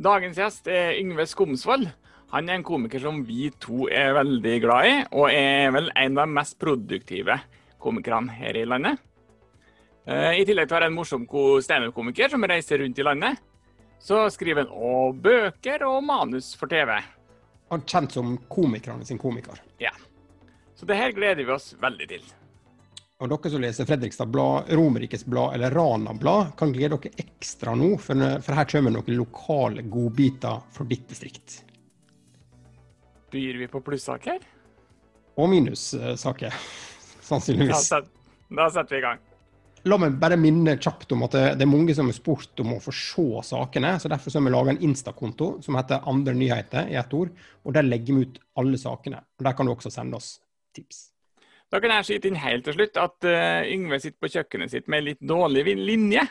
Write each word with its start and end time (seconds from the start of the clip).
Dagens 0.00 0.38
gjest 0.40 0.68
er 0.72 0.94
Yngve 0.96 1.26
Skomsvold. 1.28 1.82
Han 2.32 2.46
er 2.48 2.56
en 2.56 2.64
komiker 2.64 3.02
som 3.02 3.18
vi 3.26 3.50
to 3.60 3.84
er 3.92 4.14
veldig 4.16 4.54
glad 4.62 4.86
i, 4.88 4.94
og 5.12 5.26
er 5.28 5.74
vel 5.74 5.90
en 5.92 6.16
av 6.16 6.24
de 6.24 6.36
mest 6.38 6.56
produktive 6.62 7.36
komikerne 7.82 8.32
her 8.32 8.56
i 8.56 8.64
landet. 8.64 8.96
Eh, 10.08 10.40
I 10.40 10.46
tillegg 10.48 10.70
til 10.70 10.72
å 10.72 10.78
være 10.78 10.88
en 10.88 10.96
morsom 10.96 11.26
standup-komiker 11.28 12.32
som 12.32 12.48
reiser 12.48 12.80
rundt 12.80 12.96
i 12.96 13.04
landet, 13.04 13.44
så 14.00 14.22
skriver 14.32 14.64
han 14.64 14.72
òg 14.72 15.20
bøker 15.20 15.84
og 15.84 16.00
manus 16.08 16.54
for 16.56 16.72
TV. 16.72 16.96
Han 17.68 17.84
er 17.84 17.92
kjent 17.92 18.16
som 18.16 18.38
komikerne 18.48 19.04
sin 19.04 19.20
komiker. 19.20 19.60
Ja. 19.82 19.92
Så 20.80 20.88
det 20.88 20.96
her 20.96 21.12
gleder 21.12 21.44
vi 21.44 21.52
oss 21.52 21.74
veldig 21.76 22.08
til. 22.08 22.24
Og 23.20 23.28
dere 23.28 23.50
som 23.52 23.60
leser 23.60 23.84
Fredrikstad 23.84 24.30
Blad, 24.32 24.70
Romerikes 24.72 25.26
Blad 25.28 25.54
eller 25.54 25.74
Rana 25.76 26.14
Blad, 26.16 26.54
kan 26.56 26.72
glede 26.72 26.96
dere 26.96 27.20
ekstra 27.20 27.74
nå, 27.76 27.90
for, 28.00 28.22
for 28.40 28.56
her 28.56 28.68
kommer 28.70 28.94
noen 28.94 29.18
lokale 29.18 29.84
godbiter 29.84 30.62
for 30.72 30.88
ditt 30.88 31.04
distrikt. 31.10 31.58
Byr 33.30 33.60
vi 33.60 33.68
på 33.68 33.82
plussaker? 33.84 34.40
Og 35.36 35.52
minussaker, 35.52 36.56
sannsynligvis. 37.28 37.90
Da, 37.92 38.00
set, 38.00 38.08
da 38.56 38.70
setter 38.72 38.96
vi 38.96 39.02
i 39.02 39.04
gang. 39.04 39.20
La 39.88 39.96
meg 40.00 40.16
bare 40.20 40.36
minne 40.40 40.74
kjapt 40.80 41.12
om 41.12 41.22
at 41.24 41.36
det, 41.36 41.44
det 41.60 41.64
er 41.64 41.72
mange 41.72 41.94
som 41.96 42.08
har 42.08 42.16
spurt 42.16 42.60
om 42.64 42.74
å 42.74 42.80
få 42.84 42.92
se 42.96 43.28
sakene. 43.52 43.94
så 44.00 44.08
Derfor 44.12 44.32
har 44.36 44.48
vi 44.48 44.56
laga 44.56 44.74
en 44.74 44.82
Insta-konto 44.88 45.54
som 45.64 45.76
heter 45.76 46.08
Andre 46.08 46.34
nyheter 46.36 46.88
i 46.88 46.98
ett 47.00 47.14
ord. 47.16 47.36
og 47.64 47.76
Der 47.76 47.84
legger 47.84 48.16
vi 48.16 48.28
ut 48.28 48.42
alle 48.60 48.80
sakene. 48.80 49.22
og 49.38 49.44
Der 49.44 49.56
kan 49.56 49.68
du 49.68 49.72
også 49.76 49.92
sende 49.92 50.16
oss 50.20 50.38
tips. 50.76 51.10
Da 51.70 51.78
kan 51.78 51.92
jeg 51.94 52.06
skyte 52.08 52.30
inn 52.30 52.40
helt 52.42 52.66
til 52.66 52.74
slutt 52.74 52.98
at 52.98 53.26
uh, 53.30 53.62
Yngve 53.70 54.00
sitter 54.02 54.18
på 54.18 54.32
kjøkkenet 54.32 54.72
sitt 54.72 54.88
med 54.90 55.06
litt 55.06 55.20
dårlig 55.22 55.76
linje. 55.78 56.24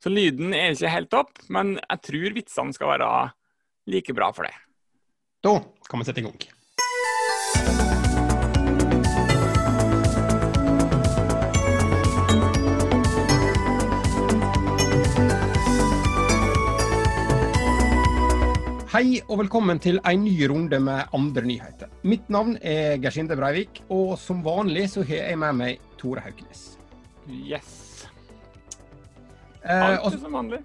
Så 0.00 0.12
lyden 0.12 0.54
er 0.56 0.72
ikke 0.72 0.92
helt 0.92 1.10
topp, 1.12 1.40
men 1.52 1.76
jeg 1.78 2.02
tror 2.08 2.36
vitsene 2.36 2.76
skal 2.76 2.94
være 2.94 3.10
like 3.92 4.16
bra 4.16 4.30
for 4.36 4.48
det. 4.48 4.54
Da 5.44 5.58
kan 5.88 6.00
vi 6.00 6.08
sette 6.08 6.24
i 6.24 6.26
gang. 6.26 6.55
Hei 18.96 19.18
og 19.26 19.42
velkommen 19.42 19.76
til 19.76 19.98
en 20.08 20.22
ny 20.24 20.46
runde 20.48 20.78
med 20.80 21.10
andre 21.12 21.42
nyheter. 21.44 21.90
Mitt 22.08 22.30
navn 22.32 22.54
er 22.64 22.94
Gersinde 23.02 23.36
Breivik, 23.36 23.82
og 23.92 24.14
som 24.16 24.38
vanlig 24.40 24.86
så 24.88 25.02
har 25.04 25.34
jeg 25.34 25.40
med 25.42 25.58
meg 25.58 25.82
Tore 26.00 26.22
Hauknes. 26.24 26.62
Yes. 27.28 28.06
Eh, 29.60 29.98
Alltid 29.98 30.22
som 30.22 30.38
vanlig. 30.38 30.62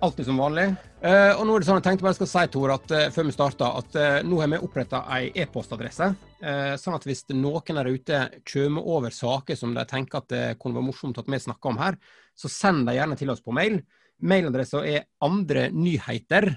Alltid 0.00 0.30
som 0.30 0.40
vanlig. 0.40 0.64
Eh, 1.02 1.34
og 1.34 1.44
nå 1.44 1.52
er 1.52 1.60
det 1.60 1.68
sånn, 1.68 1.82
Jeg 1.82 1.88
tenkte 1.90 2.08
bare 2.08 2.16
skal 2.16 2.32
si 2.32 2.46
Tore, 2.54 2.80
at 2.80 2.96
uh, 2.96 3.04
før 3.12 3.28
vi 3.28 3.36
starter, 3.36 3.78
at 3.84 4.00
uh, 4.00 4.24
nå 4.24 4.40
har 4.40 4.54
vi 4.54 4.64
oppretta 4.70 5.04
ei 5.18 5.28
e-postadresse. 5.44 6.12
Uh, 6.40 6.74
sånn 6.80 6.96
at 6.96 7.04
hvis 7.04 7.26
noen 7.36 7.82
der 7.82 7.92
ute 7.92 8.26
kommer 8.54 8.88
over 8.88 9.12
saker 9.12 9.58
som 9.58 9.76
de 9.76 9.84
tenker 9.84 10.24
at 10.24 10.32
det 10.32 10.44
kunne 10.62 10.80
være 10.80 10.94
morsomt 10.94 11.20
at 11.20 11.28
vi 11.28 11.44
snakker 11.44 11.76
om 11.76 11.84
her, 11.84 12.00
så 12.32 12.48
send 12.48 12.86
dem 12.88 12.96
gjerne 12.96 13.20
til 13.20 13.36
oss 13.36 13.44
på 13.44 13.52
mail. 13.52 13.82
Mailadressa 14.24 14.80
er 14.88 15.10
andrenyheter 15.20 16.54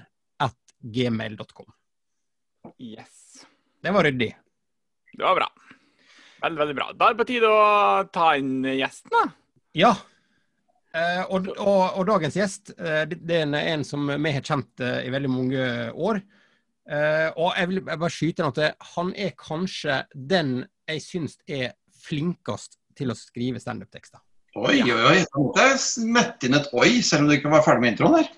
gmail.com. 0.80 1.68
Yes. 2.78 3.46
Det 3.82 3.92
var 3.94 4.04
ryddig. 4.04 4.30
Det 5.12 5.24
var 5.24 5.36
bra. 5.36 5.48
Veldig, 6.40 6.58
veldig 6.58 6.76
bra. 6.76 6.88
Da 6.96 7.08
er 7.08 7.14
det 7.14 7.20
på 7.20 7.28
tide 7.28 7.50
å 7.52 8.04
ta 8.12 8.32
inn 8.40 8.64
gjesten, 8.64 9.12
da. 9.12 9.24
Ja. 9.76 9.92
Eh, 10.96 11.22
og, 11.30 11.46
og, 11.54 11.82
og, 12.00 12.02
dagens 12.08 12.34
gjest 12.34 12.72
eh, 12.74 13.04
det 13.10 13.36
er 13.36 13.44
en, 13.44 13.54
en, 13.54 13.84
som 13.86 14.08
vi 14.10 14.32
har 14.34 14.42
kjent 14.42 14.82
eh, 14.82 15.04
i 15.06 15.12
veldig 15.14 15.30
mange 15.30 15.66
år. 15.94 16.22
Eh, 16.90 17.28
og 17.36 17.52
jeg 17.54 17.70
vil 17.70 17.82
bare 17.86 18.10
skyte 18.10 18.42
inn 18.42 18.50
at 18.50 18.86
han 18.96 19.12
er 19.14 19.36
kanskje 19.38 20.00
den 20.14 20.56
jeg 20.90 21.04
syns 21.04 21.38
er 21.46 21.76
flinkest 22.00 22.80
til 22.98 23.12
å 23.12 23.18
skrive 23.18 23.62
standup-tekster. 23.62 24.22
Oi, 24.58 24.80
oi, 24.82 24.96
oi. 25.12 25.18
Jeg 25.60 25.78
smette 25.78 26.48
inn 26.48 26.58
et 26.58 26.72
oi, 26.74 26.98
selv 27.06 27.22
om 27.22 27.30
du 27.30 27.36
ikke 27.36 27.52
var 27.52 27.62
ferdig 27.62 27.84
med 27.84 27.94
introen 27.94 28.16
der. 28.18 28.32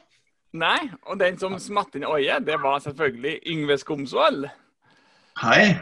Nei, 0.53 0.91
og 1.09 1.17
den 1.17 1.39
som 1.41 1.55
smatt 1.61 1.95
inn 1.97 2.05
i 2.05 2.11
øyet, 2.11 2.45
det 2.45 2.59
var 2.61 2.83
selvfølgelig 2.85 3.39
Yngve 3.49 3.79
Skomsvold. 3.81 4.51
Hei. 5.41 5.79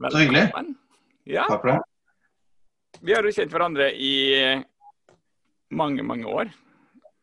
Så 0.00 0.22
hyggelig. 0.22 0.46
Ja. 1.28 1.44
Takk 1.50 1.60
for 1.60 1.72
det. 1.74 1.80
Vi 3.04 3.12
har 3.12 3.26
jo 3.26 3.32
kjent 3.36 3.52
hverandre 3.52 3.90
i 3.92 4.14
mange, 5.76 6.04
mange 6.06 6.30
år. 6.32 6.52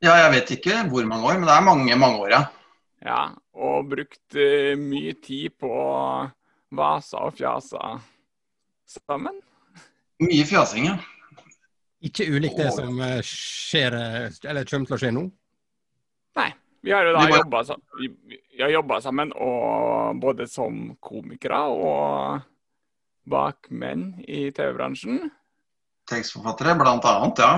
Ja, 0.04 0.18
jeg 0.20 0.34
vet 0.36 0.54
ikke 0.58 0.84
hvor 0.92 1.06
mange 1.10 1.26
år, 1.26 1.40
men 1.40 1.48
det 1.50 1.56
er 1.56 1.66
mange, 1.66 1.96
mange 1.98 2.20
år, 2.22 2.34
ja. 2.36 2.44
Ja, 3.04 3.22
og 3.58 3.90
brukt 3.90 4.38
uh, 4.38 4.74
mye 4.80 5.16
tid 5.24 5.56
på 5.60 5.72
vasa 6.74 7.26
og 7.26 7.34
fjasa 7.38 7.98
sammen. 8.90 9.40
Mye 10.22 10.46
fjasing, 10.48 10.92
ja. 10.92 10.98
Ikke 12.04 12.28
ulikt 12.28 12.60
det 12.60 12.70
som 12.76 12.98
eh, 13.00 13.22
skjer, 13.24 13.96
eh, 13.96 14.40
eller 14.52 14.68
kommer 14.68 14.90
til 14.90 14.96
å 14.98 15.00
skje 15.00 15.12
nå? 15.16 15.22
Nei. 16.36 16.50
Vi 16.84 16.92
har 16.92 17.06
jo 17.06 17.14
da 17.16 17.20
var... 17.20 18.72
jobba 18.72 18.98
sammen, 19.02 19.30
og 19.40 20.18
både 20.20 20.50
som 20.52 20.98
komikere 21.00 21.62
og 21.72 22.42
bakmenn 23.24 24.18
i 24.28 24.50
TV-bransjen. 24.52 25.30
Tekstforfattere, 26.12 26.76
blant 26.82 27.08
annet, 27.08 27.40
ja. 27.40 27.54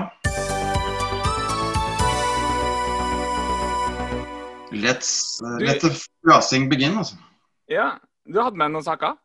Let's, 4.70 5.10
uh, 5.42 5.58
let 5.58 5.82
the 5.82 5.90
flasing 6.22 6.70
begin, 6.70 7.02
altså. 7.02 7.18
Ja. 7.66 7.96
Du 8.26 8.38
hadde 8.38 8.58
med 8.58 8.76
noen 8.76 8.86
saker? 8.86 9.18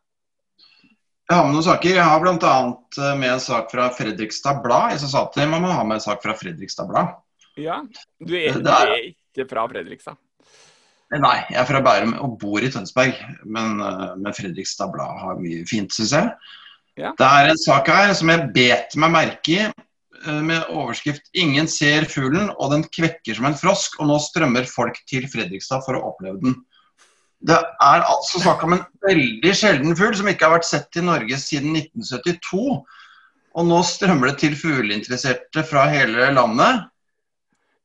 Jeg 1.30 1.38
har 1.38 1.46
med 1.46 1.54
noen 1.54 1.68
saker. 1.70 1.94
Jeg 1.94 2.10
har 2.10 2.20
bl.a. 2.22 2.52
Eh, 2.98 3.16
med 3.22 3.36
en 3.36 3.42
sak 3.42 3.70
fra 3.70 3.86
Fredrikstad 3.94 4.62
Blad. 4.66 4.96
Jeg 4.96 5.06
sa 5.14 5.26
til 5.34 5.50
man 5.50 5.62
må 5.62 5.70
ha 5.74 5.86
med 5.86 6.02
en 6.02 6.06
sak 6.10 6.22
fra 6.26 6.34
Fredrikstad 6.38 6.90
Blad. 6.90 7.14
Ja, 7.54 7.84
du 8.18 8.34
er, 8.38 8.58
du 8.58 8.70
er 8.70 9.12
ikke 9.32 9.48
fra 9.50 9.66
Fredrikstad? 9.70 10.20
Nei, 11.12 11.38
jeg 11.50 11.60
er 11.60 11.68
fra 11.68 11.82
Bærum 11.84 12.14
og 12.24 12.38
bor 12.40 12.64
i 12.64 12.70
Tønsberg. 12.72 13.18
Men, 13.44 13.80
eh, 13.84 14.12
men 14.16 14.36
Fredrikstad 14.36 14.92
Blad 14.94 15.20
har 15.20 15.40
mye 15.40 15.64
fint, 15.68 15.92
syns 15.92 16.14
jeg. 16.16 16.30
Ja. 17.00 17.12
Det 17.16 17.26
er 17.26 17.50
en 17.50 17.60
sak 17.60 17.88
her 17.88 18.12
som 18.16 18.32
jeg 18.32 18.50
bet 18.54 18.96
meg 19.00 19.12
merke 19.12 19.52
i, 19.52 19.60
eh, 19.64 20.40
med 20.40 20.68
overskrift 20.70 21.28
'Ingen 21.34 21.68
ser 21.68 22.04
fuglen, 22.04 22.50
og 22.58 22.70
den 22.70 22.84
kvekker 22.84 23.34
som 23.36 23.46
en 23.46 23.60
frosk', 23.60 24.00
og 24.00 24.08
nå 24.08 24.18
strømmer 24.20 24.64
folk 24.68 24.96
til 25.08 25.28
Fredrikstad 25.28 25.84
for 25.84 25.96
å 25.96 26.12
oppleve 26.12 26.40
den. 26.40 26.56
Det 27.44 27.58
er 27.58 28.04
altså 28.06 28.40
snakk 28.40 28.62
om 28.62 28.74
en 28.74 28.84
veldig 29.02 29.52
sjelden 29.52 29.96
fugl 29.96 30.14
som 30.14 30.28
ikke 30.28 30.46
har 30.46 30.60
vært 30.60 30.68
sett 30.68 30.96
i 30.96 31.00
Norge 31.00 31.36
siden 31.42 31.74
1972. 31.74 32.84
Og 33.54 33.66
nå 33.66 33.82
strømmer 33.82 34.30
det 34.30 34.38
til 34.38 34.54
fugleinteresserte 34.54 35.64
fra 35.66 35.88
hele 35.90 36.30
landet. 36.32 36.86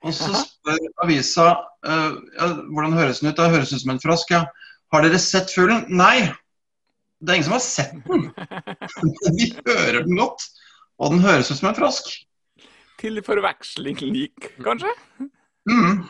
Og 0.05 0.13
så 0.13 0.29
spør 0.43 0.77
avisa 1.03 1.47
uh, 1.87 2.17
ja, 2.37 2.49
hvordan 2.69 2.93
høres 2.97 3.21
den 3.21 3.31
ut. 3.31 3.39
Det 3.39 3.49
høres 3.53 3.73
ut 3.73 3.81
som 3.81 3.95
en 3.95 4.03
frosk. 4.03 4.33
Ja. 4.33 4.43
Har 4.93 5.03
dere 5.03 5.19
sett 5.21 5.53
fuglen? 5.53 5.87
Nei. 5.89 6.29
Det 7.17 7.33
er 7.33 7.39
ingen 7.39 7.47
som 7.47 7.57
har 7.57 7.65
sett 7.65 7.95
den. 8.05 8.27
Vi 9.39 9.49
hører 9.65 10.03
den 10.05 10.19
godt. 10.19 10.45
Og 11.01 11.15
den 11.15 11.23
høres 11.25 11.49
ut 11.51 11.59
som 11.59 11.71
en 11.71 11.77
frosk. 11.77 12.11
Til 12.97 13.21
forveksling 13.25 13.99
lik, 14.05 14.51
kanskje? 14.65 14.93
Mm. 15.69 16.05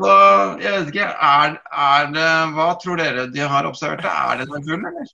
Så 0.00 0.12
jeg 0.60 0.72
vet 0.72 0.90
ikke, 0.92 1.06
er, 1.06 1.56
er, 1.84 2.10
det 2.14 2.28
Hva 2.56 2.68
tror 2.80 3.00
dere 3.00 3.26
de 3.32 3.44
har 3.52 3.68
observert? 3.68 4.04
Er 4.08 4.40
det 4.40 4.48
den 4.50 4.64
fuglen, 4.64 4.88
eller? 4.90 5.12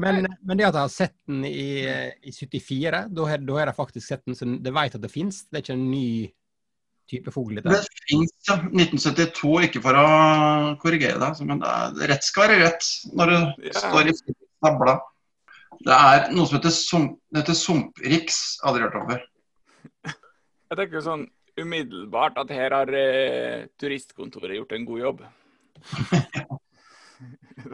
Men, 0.00 0.26
men, 0.40 0.56
det 0.56 0.66
at 0.68 0.76
jeg 0.76 0.80
har 0.80 0.92
sett 0.92 1.16
den 1.28 1.44
i, 1.44 1.84
i 2.24 2.32
74, 2.32 3.06
da 3.12 3.26
har, 3.28 3.42
da 3.44 3.56
har 3.58 3.70
jeg 3.70 3.76
faktisk 3.76 4.06
sett 4.06 4.22
den, 4.28 4.36
så 4.38 4.48
det 4.48 4.72
vet 4.76 4.96
at 4.96 5.02
det 5.02 5.12
fins. 5.12 5.42
Det 5.48 5.58
er 5.58 5.64
ikke 5.64 5.76
en 5.76 5.90
ny 5.90 6.10
type 7.10 7.34
fugl? 7.34 7.58
Det 7.60 7.80
fins, 8.06 8.32
ja. 8.48 8.56
1972, 8.70 9.54
ikke 9.68 9.82
for 9.84 9.98
å 9.98 10.06
korrigere 10.82 11.20
deg, 11.20 11.42
men 11.48 11.62
det 11.98 12.10
rett 12.12 12.26
skal 12.26 12.46
være 12.46 12.60
rett 12.64 12.86
når 13.16 13.34
det 13.34 13.40
ja. 13.70 13.82
står 13.82 14.12
i 14.12 14.16
tabla. 14.64 14.96
Det 15.80 15.96
er 15.96 16.30
noe 16.36 16.46
som 16.48 16.58
heter, 16.58 16.74
sump, 16.76 17.20
det 17.32 17.42
heter 17.42 17.56
sumpriks. 17.56 18.40
Aldri 18.68 18.84
hørt 18.84 18.98
om 19.00 19.12
før. 19.12 19.22
Jeg 20.70 20.78
tenker 20.78 21.04
sånn 21.04 21.26
umiddelbart 21.60 22.36
at 22.40 22.50
her 22.54 22.74
har 22.76 22.90
eh, 22.94 23.68
turistkontoret 23.80 24.60
gjort 24.60 24.74
en 24.76 24.88
god 24.88 25.00
jobb. 25.04 25.22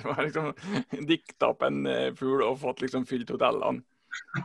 Det 0.11 0.17
har 0.19 0.29
liksom 0.29 1.07
dikta 1.09 1.53
opp 1.53 1.67
en 1.67 1.85
eh, 1.91 2.09
fugl 2.17 2.45
og 2.47 2.61
fått 2.63 2.83
liksom 2.85 3.07
fylt 3.09 3.31
hotellene 3.35 3.83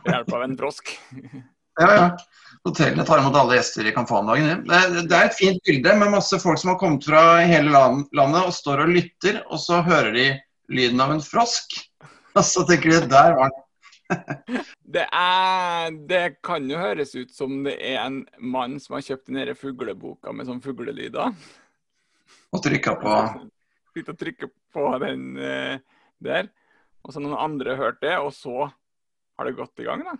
ved 0.02 0.14
hjelp 0.14 0.38
av 0.38 0.46
en 0.48 0.60
frosk. 0.60 0.94
Ja, 1.80 1.86
ja. 1.96 2.08
Hotellene 2.68 3.04
tar 3.08 3.22
imot 3.22 3.36
alle 3.40 3.56
gjester 3.56 3.86
de 3.86 3.94
kan 3.96 4.04
få 4.04 4.18
om 4.20 4.26
dagen. 4.28 4.66
Det, 4.68 5.04
det 5.08 5.16
er 5.16 5.30
et 5.30 5.38
fint 5.38 5.62
bilde 5.64 5.94
med 5.96 6.12
masse 6.12 6.36
folk 6.42 6.60
som 6.60 6.74
har 6.74 6.76
kommet 6.82 7.06
fra 7.08 7.22
hele 7.48 7.72
landet 7.72 8.42
og 8.42 8.52
står 8.52 8.84
og 8.84 8.92
lytter, 8.92 9.38
og 9.48 9.56
så 9.62 9.80
hører 9.86 10.12
de 10.12 10.26
lyden 10.68 11.00
av 11.00 11.14
en 11.14 11.24
frosk. 11.24 11.78
Og 12.36 12.44
så 12.48 12.62
tenker 12.64 12.94
de 12.94 13.08
der 13.12 13.34
var 13.36 13.50
den. 13.52 14.60
det, 14.94 15.02
er, 15.04 15.90
det 16.08 16.22
kan 16.44 16.64
jo 16.68 16.78
høres 16.80 17.12
ut 17.12 17.32
som 17.32 17.58
det 17.66 17.74
er 17.76 17.98
en 18.00 18.22
mann 18.40 18.78
som 18.80 18.96
har 18.96 19.04
kjøpt 19.04 19.28
den 19.28 19.52
fugleboka 19.56 20.32
med 20.32 20.48
sånn 20.48 20.62
fuglelyder. 20.64 21.34
Og 22.52 22.64
trykka 22.64 22.94
på 23.00 23.18
Sitte 23.92 24.14
å 24.14 24.18
trykke 24.18 24.48
på 24.72 24.88
den 25.02 25.32
uh, 25.36 25.76
der. 26.22 26.48
Og 27.02 27.14
så 27.14 27.22
noen 27.22 27.38
andre 27.38 27.76
hørt 27.78 28.00
det, 28.02 28.14
og 28.18 28.30
så 28.34 28.68
har 28.68 29.48
det 29.48 29.56
gått 29.58 29.82
i 29.82 29.86
gang, 29.88 30.04
da. 30.06 30.16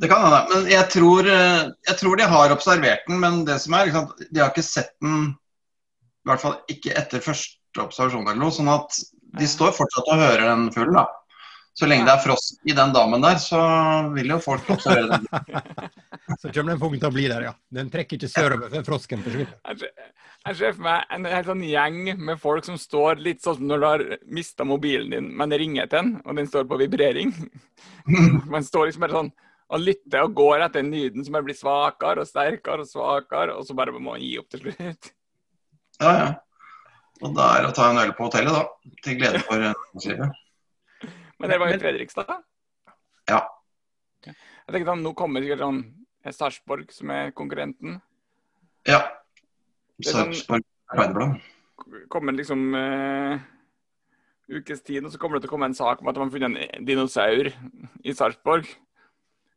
Det 0.00 0.08
kan 0.08 0.22
hende. 0.24 0.42
Men 0.52 0.68
jeg 0.70 0.88
tror, 0.92 1.26
eh, 1.28 1.64
jeg 1.88 1.96
tror, 2.00 2.16
de 2.16 2.28
har 2.28 2.52
observert 2.54 3.08
den. 3.08 3.18
Men 3.20 3.42
det 3.48 3.58
som 3.64 3.74
er, 3.76 3.90
de 3.90 4.40
har 4.40 4.52
ikke 4.52 4.64
sett 4.64 4.94
den 5.02 5.34
I 6.24 6.30
hvert 6.30 6.40
fall 6.40 6.54
ikke 6.72 6.94
etter 6.96 7.20
første 7.24 7.82
observasjon 7.82 8.24
eller 8.24 8.40
noe. 8.40 8.54
Sånn 8.54 8.70
at 8.72 8.96
de 9.40 9.48
står 9.50 9.74
fortsatt 9.76 10.08
og 10.08 10.22
hører 10.22 10.46
den 10.46 10.70
full, 10.72 10.92
da. 10.94 11.04
Så 11.74 11.88
lenge 11.90 12.06
det 12.06 12.12
er 12.12 12.22
frost 12.22 12.60
i 12.70 12.74
den 12.76 12.92
damen 12.94 13.24
der, 13.24 13.38
så 13.42 13.60
vil 14.14 14.30
jo 14.30 14.38
folk 14.42 14.68
observere 14.70 15.18
den. 15.18 15.24
så 16.40 16.52
kommer 16.54 16.74
den 16.74 16.78
fuglen 16.78 17.00
til 17.02 17.08
å 17.08 17.14
bli 17.16 17.24
der, 17.26 17.48
ja. 17.48 17.54
Den 17.74 17.90
trekker 17.90 18.20
ikke 18.20 18.30
sørover 18.30 18.70
før 18.70 18.84
frosken 18.92 19.24
forsvinner. 19.24 19.56
Jeg 20.44 20.58
ser 20.60 20.76
for 20.76 20.84
meg 20.86 21.14
en 21.16 21.26
helt 21.26 21.48
sånn 21.50 21.64
gjeng 21.66 21.98
med 22.20 22.38
folk 22.38 22.66
som 22.68 22.78
står 22.78 23.22
litt 23.24 23.42
sånn 23.42 23.58
som 23.58 23.66
når 23.66 23.82
du 23.82 23.86
har 23.88 24.04
mista 24.38 24.66
mobilen 24.68 25.10
din, 25.16 25.32
men 25.34 25.50
det 25.50 25.58
ringer 25.64 25.90
til 25.90 25.98
den, 25.98 26.12
og 26.22 26.38
den 26.38 26.50
står 26.50 26.68
på 26.70 26.78
vibrering. 26.84 27.34
Man 28.52 28.66
står 28.66 28.90
liksom 28.90 29.06
bare 29.06 29.18
sånn 29.18 29.34
og 29.74 29.80
lytter 29.80 30.26
og 30.26 30.34
går 30.36 30.62
etter 30.66 30.82
den 30.82 30.92
lyden 30.92 31.24
som 31.24 31.34
bare 31.34 31.48
blir 31.48 31.56
svakere 31.58 32.22
og 32.22 32.28
sterkere 32.28 32.84
og 32.84 32.90
svakere, 32.90 33.56
og 33.56 33.66
så 33.66 33.74
bare 33.74 33.94
må 33.96 34.02
man 34.04 34.22
gi 34.22 34.34
opp 34.38 34.50
til 34.52 34.60
slutt. 34.66 35.08
Ja, 36.02 36.12
ja. 36.12 36.28
Og 37.24 37.32
da 37.34 37.48
er 37.54 37.64
det 37.64 37.70
å 37.72 37.76
ta 37.78 37.88
en 37.90 38.00
øl 38.02 38.12
på 38.14 38.28
hotellet, 38.28 38.54
da. 38.54 38.92
Til 39.06 39.18
glede 39.18 39.40
for 39.46 39.64
næringslivet. 39.64 40.40
Men 41.38 41.50
det 41.50 41.58
var 41.60 41.74
i 41.74 41.78
Fredrikstad? 41.80 42.30
Ja. 43.30 43.40
Jeg 44.24 44.72
tenkte 44.72 44.94
at 44.94 45.02
Nå 45.02 45.12
kommer 45.18 45.44
sikkert 45.44 45.64
sånn 45.64 45.80
Sarpsborg, 46.32 46.92
som 46.94 47.10
er 47.12 47.34
konkurrenten. 47.36 47.98
Ja. 48.88 49.02
Sånn 50.00 50.32
Sarpsborg 50.32 50.64
Arbeiderblad. 50.94 51.42
Kommer 52.12 52.36
liksom 52.36 52.70
uh, 52.76 53.36
ukes 54.48 54.82
tid, 54.86 55.04
og 55.04 55.12
så 55.12 55.20
kommer 55.20 55.36
det 55.36 55.44
til 55.44 55.52
å 55.52 55.54
komme 55.56 55.68
en 55.68 55.76
sak 55.76 56.00
om 56.00 56.08
at 56.08 56.16
man 56.16 56.28
har 56.28 56.34
funnet 56.36 56.64
en 56.78 56.88
dinosaur 56.88 57.50
i 57.50 58.16
Sarpsborg. 58.16 58.68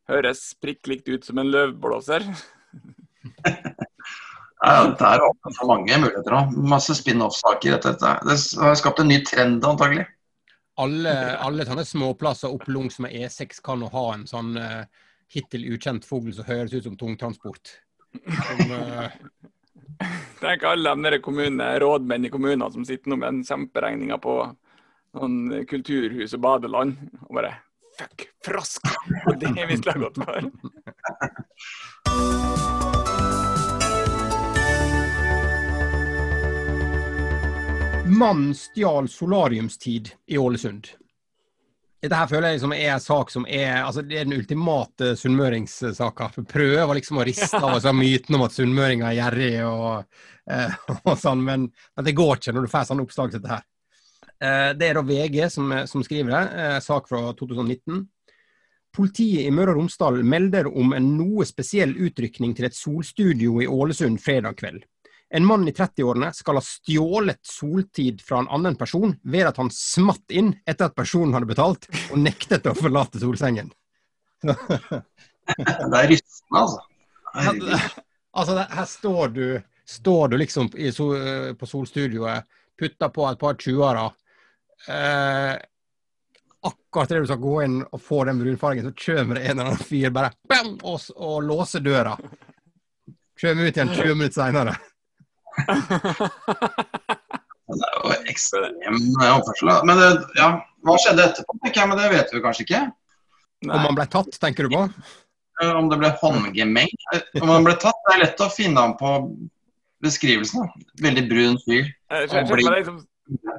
Høres 0.08 0.50
prikk 0.60 0.88
likt 0.90 1.08
ut 1.08 1.24
som 1.28 1.40
en 1.40 1.50
løvblåser. 1.52 2.24
ja, 3.48 4.76
det 4.88 5.08
er 5.08 5.24
åpent 5.24 5.56
for 5.60 5.68
mange 5.70 6.00
muligheter 6.00 6.36
òg. 6.36 6.54
Masse 6.68 6.96
spin-off-saker. 6.98 7.80
Det 7.80 7.96
har 8.02 8.78
skapt 8.80 9.04
en 9.04 9.12
ny 9.12 9.20
trend, 9.28 9.64
antagelig 9.64 10.08
alle, 10.82 11.12
alle 11.42 11.64
sånne 11.66 11.84
småplasser 11.86 12.48
opp 12.54 12.66
langs 12.70 12.98
med 13.02 13.10
E6 13.16 13.62
kan 13.64 13.82
ha 13.82 14.14
en 14.14 14.26
sånn 14.30 14.56
uh, 14.58 14.84
hittil 15.32 15.64
ukjent 15.74 16.04
fugl 16.08 16.32
som 16.34 16.44
høres 16.48 16.74
ut 16.76 16.84
som 16.86 16.96
tungtransport. 16.98 17.64
Som, 18.14 18.72
uh... 18.72 19.08
Tenk 20.42 20.62
alle 20.68 21.10
de 21.10 21.18
kommunene, 21.24 21.78
rådmenn 21.82 22.26
i 22.28 22.30
kommunene 22.30 22.72
som 22.72 22.84
sitter 22.86 23.08
nå 23.10 23.16
med 23.18 23.28
en 23.32 23.46
kjemperegning 23.46 24.10
på 24.22 24.34
noen 25.18 25.36
kulturhus 25.66 26.34
og 26.38 26.42
badeland. 26.44 26.92
Og 27.26 27.32
bare 27.40 27.52
fuck, 27.98 28.18
frosk! 28.46 28.82
Og 29.26 29.32
det 29.42 29.48
er 29.56 29.76
skulle 29.76 29.98
ha 29.98 30.04
gått 30.06 30.18
for. 30.22 30.40
Mann 38.18 38.54
stjal 38.54 39.08
solariumstid 39.08 40.10
i 40.26 40.38
Ålesund. 40.38 40.88
Dette 42.02 42.18
her 42.18 42.28
føler 42.30 42.52
jeg 42.52 42.58
liksom 42.58 42.72
er 42.74 42.92
en 42.94 43.02
sak 43.02 43.30
som 43.30 43.44
er 43.46 43.80
altså 43.80 44.02
det 44.06 44.20
er 44.20 44.26
den 44.26 44.38
ultimate 44.38 45.12
sunnmøringssaka. 45.18 46.28
Prøver 46.50 46.98
liksom 46.98 47.18
å 47.18 47.26
riste 47.26 47.58
av 47.58 47.72
altså, 47.76 47.92
myten 47.94 48.38
om 48.38 48.44
at 48.46 48.54
sunnmøringer 48.54 49.08
er 49.08 49.16
gjerrige 49.18 49.70
og, 49.70 50.20
eh, 50.50 50.76
og, 50.98 51.14
sånn, 51.18 51.42
men, 51.46 51.68
men, 51.70 52.06
det 52.06 52.14
går 52.18 52.36
ikke 52.38 52.54
når 52.54 52.66
du 52.66 52.72
får 52.74 52.90
sånne 52.90 53.06
oppslag 53.06 53.32
som 53.34 53.42
dette 53.42 53.54
her. 53.54 53.66
Eh, 54.38 54.68
det 54.78 54.90
er 54.90 54.98
da 54.98 55.06
VG 55.06 55.40
som, 55.54 55.74
som 55.90 56.06
skriver 56.06 56.34
det, 56.34 56.44
eh, 56.64 56.76
sak 56.86 57.10
fra 57.10 57.24
2019. 57.38 58.04
Politiet 58.98 59.46
i 59.46 59.54
Møre 59.54 59.76
og 59.76 59.84
Romsdal 59.84 60.22
melder 60.26 60.70
om 60.70 60.94
en 60.96 61.10
noe 61.18 61.46
spesiell 61.46 61.94
utrykning 61.94 62.54
til 62.58 62.66
et 62.66 62.78
solstudio 62.78 63.58
i 63.62 63.70
Ålesund 63.70 64.18
fredag 64.22 64.58
kveld. 64.58 64.86
En 65.30 65.44
mann 65.44 65.68
i 65.68 65.72
30-årene 65.72 66.32
skal 66.32 66.56
ha 66.56 66.62
stjålet 66.64 67.40
soltid 67.46 68.22
fra 68.24 68.38
en 68.38 68.48
annen 68.48 68.76
person 68.80 69.12
ved 69.22 69.50
at 69.50 69.58
han 69.60 69.68
smatt 69.72 70.32
inn 70.32 70.54
etter 70.64 70.88
at 70.88 70.96
personen 70.96 71.36
hadde 71.36 71.50
betalt, 71.50 71.84
og 72.08 72.22
nektet 72.22 72.68
å 72.70 72.76
forlate 72.76 73.20
solsengen. 73.20 73.68
det 74.42 75.98
er 76.00 76.08
rystende, 76.08 76.62
altså. 76.62 76.80
altså, 78.32 78.56
her 78.72 78.88
står 78.88 79.34
du, 79.36 79.44
står 79.84 80.32
du 80.32 80.38
liksom 80.40 80.72
i, 80.80 80.88
på 80.96 81.68
solstudioet, 81.68 82.48
putter 82.78 83.12
på 83.12 83.28
et 83.28 83.44
par 83.44 83.60
tjuere. 83.60 84.08
Eh, 84.88 85.54
akkurat 86.64 87.10
idet 87.12 87.26
du 87.26 87.32
skal 87.34 87.42
gå 87.42 87.56
inn 87.66 87.80
og 87.84 88.00
få 88.00 88.24
den 88.30 88.40
brunfargen, 88.40 88.88
så 88.88 88.96
kommer 88.96 89.36
det 89.36 89.44
en 89.44 89.58
eller 89.58 89.74
annen 89.74 89.88
fyr 89.90 90.14
bare 90.14 90.32
bam, 90.48 90.78
og, 90.88 91.10
og 91.20 91.42
låser 91.44 91.84
døra. 91.84 92.16
Kommer 93.38 93.68
ut 93.68 93.76
igjen 93.76 93.92
20 93.92 94.14
minutter 94.14 94.40
seinere 94.40 94.80
det 97.68 97.84
er 97.84 97.96
jo 97.98 98.16
ekstrem 98.30 98.98
oppførsel. 99.18 99.70
Men 99.88 100.00
det, 100.00 100.08
ja, 100.38 100.48
hva 100.86 100.96
skjedde 101.02 101.26
etterpå? 101.28 101.58
Men 101.62 101.96
det 101.98 102.10
vet 102.14 102.34
vi 102.34 102.44
kanskje 102.44 102.66
ikke. 102.66 102.82
Nei. 103.66 103.74
Om 103.74 103.88
han 103.88 103.98
ble 103.98 104.06
tatt, 104.10 104.32
tenker 104.38 104.68
du 104.68 104.76
på? 104.76 104.82
Eh, 105.62 105.74
om 105.74 105.88
det 105.90 105.98
ble 106.00 106.10
håndgemeng? 106.20 106.92
Eh, 107.14 107.22
om 107.42 107.50
han 107.50 107.66
ble 107.66 107.74
tatt, 107.82 107.98
det 108.06 108.14
er 108.14 108.24
lett 108.24 108.44
å 108.44 108.54
finne 108.54 108.84
ham 108.84 108.94
på 109.00 109.14
beskrivelsen. 110.04 110.68
Veldig 111.02 111.24
brun 111.30 111.56
fyr. 111.64 111.88
Jeg 112.14 112.28
de 112.30 112.84
som, 112.86 113.00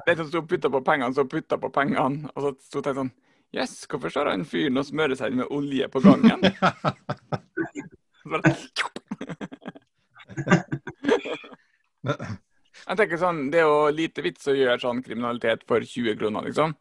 de 0.06 0.12
som 0.16 0.30
sto 0.30 0.40
og 0.40 0.48
putta 0.48 0.68
på 0.72 0.86
pengene, 0.86 1.16
så 1.16 1.26
putta 1.28 1.60
på 1.60 1.68
pengene. 1.74 2.30
Og 2.34 2.46
så 2.46 2.54
sto 2.70 2.84
jeg 2.84 2.96
sånn 2.96 3.12
yes, 3.56 3.72
hvorfor 3.90 4.08
står 4.14 4.26
han 4.32 4.48
fyren 4.48 4.80
og 4.80 4.88
smører 4.88 5.16
seg 5.18 5.36
med 5.36 5.52
olje 5.52 5.84
på 5.92 5.98
gangen? 6.06 6.40
Jeg 12.80 12.96
tenker 12.96 13.20
sånn, 13.20 13.50
Det 13.52 13.60
er 13.60 13.68
jo 13.68 13.90
lite 13.92 14.24
vits 14.24 14.48
å 14.48 14.56
gjøre 14.56 14.80
sånn 14.80 15.02
kriminalitet 15.04 15.66
for 15.68 15.84
20 15.84 16.16
kroner, 16.20 16.46
liksom. 16.48 16.74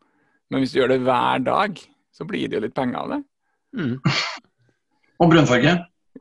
Men 0.49 0.63
hvis 0.63 0.73
du 0.73 0.79
gjør 0.79 0.93
det 0.93 1.01
hver 1.05 1.43
dag, 1.45 1.81
så 2.15 2.25
blir 2.27 2.49
det 2.49 2.57
jo 2.57 2.63
litt 2.65 2.75
penger 2.77 3.03
av 3.03 3.13
det. 3.13 3.19
Mm. 3.79 3.95
og 5.21 5.31
brunfarge. 5.33 5.75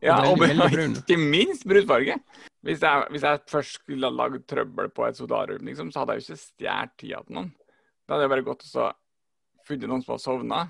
Ja, 0.05 0.19
og 0.29 0.43
ikke 0.45 1.19
minst 1.19 1.65
brunfarge. 1.69 2.19
Hvis 2.67 2.83
hvis 2.83 3.25
jeg, 3.25 3.45
først 3.49 3.79
skulle 3.81 4.11
ha 4.11 4.15
lagd 4.15 4.45
trøbbel 4.51 4.91
på 4.93 5.07
et 5.07 5.17
solarium, 5.17 5.65
liksom, 5.65 5.93
så 5.93 6.03
hadde 6.03 6.17
jeg 6.19 6.25
jo 6.25 6.27
ikke 6.27 6.43
stjålet 6.43 6.97
tida 6.99 7.23
til 7.23 7.38
noen. 7.38 7.53
Da 8.05 8.15
hadde 8.15 8.27
jeg 8.27 8.35
bare 8.35 8.47
gått 8.47 8.67
og 8.67 8.73
så 8.73 8.91
funnet 9.69 9.91
noen 9.91 10.05
som 10.05 10.15
hadde 10.15 10.25
sovna, 10.25 10.61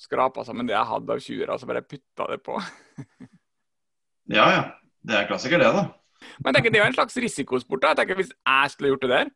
skrapa 0.00 0.44
sammen 0.46 0.68
det 0.68 0.76
jeg 0.76 0.90
hadde 0.90 1.14
av 1.14 1.22
tjuere, 1.24 1.54
og 1.54 1.60
så 1.60 1.68
bare 1.68 1.84
putta 1.84 2.26
det 2.30 2.40
på. 2.44 2.56
ja, 4.36 4.46
ja. 4.56 4.62
Det 5.00 5.16
er 5.16 5.28
klassiker, 5.28 5.60
det, 5.62 5.70
da. 5.72 5.86
Men 6.38 6.50
jeg 6.50 6.58
tenker, 6.58 6.72
det 6.72 6.80
er 6.80 6.84
jo 6.84 6.90
en 6.90 6.98
slags 6.98 7.20
risikosport. 7.24 7.82
da. 7.82 7.92
Jeg 7.92 8.02
tenker 8.02 8.20
Hvis 8.20 8.32
jeg 8.32 8.72
skulle 8.72 8.92
gjort 8.92 9.06
det 9.06 9.10
der 9.10 9.30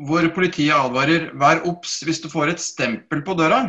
hvor 0.09 0.25
politiet 0.33 0.73
advarer 0.73 1.29
vær 1.37 1.61
obs 1.69 1.99
hvis 2.07 2.23
du 2.25 2.31
får 2.33 2.55
et 2.55 2.63
stempel 2.63 3.21
på 3.27 3.35
døra. 3.37 3.61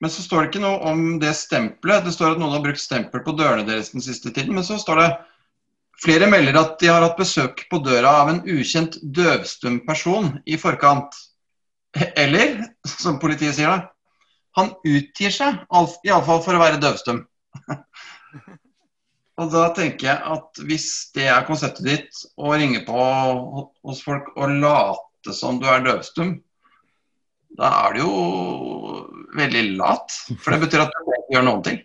Men 0.00 0.12
så 0.12 0.24
står 0.24 0.42
det 0.42 0.50
ikke 0.50 0.62
noe 0.64 0.80
om 0.90 1.00
det 1.22 1.32
stempelet. 1.36 2.04
Det 2.04 2.12
står 2.16 2.34
at 2.34 2.40
noen 2.40 2.54
har 2.56 2.62
brukt 2.64 2.80
stempel 2.80 3.22
på 3.24 3.34
dørene 3.36 3.66
deres 3.68 3.92
den 3.94 4.04
siste 4.04 4.32
tiden. 4.32 4.54
Men 4.56 4.64
så 4.66 4.78
står 4.80 5.00
det 5.00 5.08
flere 6.00 6.28
melder 6.30 6.58
at 6.60 6.76
de 6.80 6.88
har 6.90 7.04
hatt 7.04 7.18
besøk 7.18 7.64
på 7.70 7.80
døra 7.84 8.12
av 8.22 8.32
en 8.32 8.42
ukjent 8.48 8.98
døvstum 9.02 9.80
person 9.86 10.32
i 10.48 10.58
forkant. 10.60 11.16
Eller, 12.16 12.60
som 12.86 13.18
politiet 13.22 13.56
sier 13.56 13.72
det, 13.72 13.88
han 14.58 14.72
utgir 14.86 15.32
seg 15.34 15.60
iallfall 16.06 16.42
for 16.44 16.56
å 16.56 16.62
være 16.62 16.80
døvstum. 16.82 17.22
og 19.40 19.52
da 19.52 19.66
tenker 19.76 20.10
jeg 20.10 20.34
at 20.36 20.62
hvis 20.66 20.88
det 21.16 21.28
er 21.30 21.46
konseptet 21.48 21.86
ditt, 21.86 22.22
å 22.36 22.54
ringe 22.54 22.82
på 22.86 23.08
hos 23.86 24.02
folk 24.06 24.32
og 24.36 24.56
late 24.62 25.36
som 25.36 25.60
du 25.60 25.68
er 25.70 25.84
døvstum, 25.84 26.38
da 27.58 27.70
er 27.84 27.96
du 27.96 28.02
jo 28.04 28.10
veldig 29.36 29.64
lat. 29.78 30.14
For 30.38 30.54
det 30.54 30.64
betyr 30.64 30.86
at 30.86 30.94
du 30.94 31.14
ikke 31.18 31.36
gjør 31.36 31.46
noen 31.48 31.64
ting. 31.66 31.80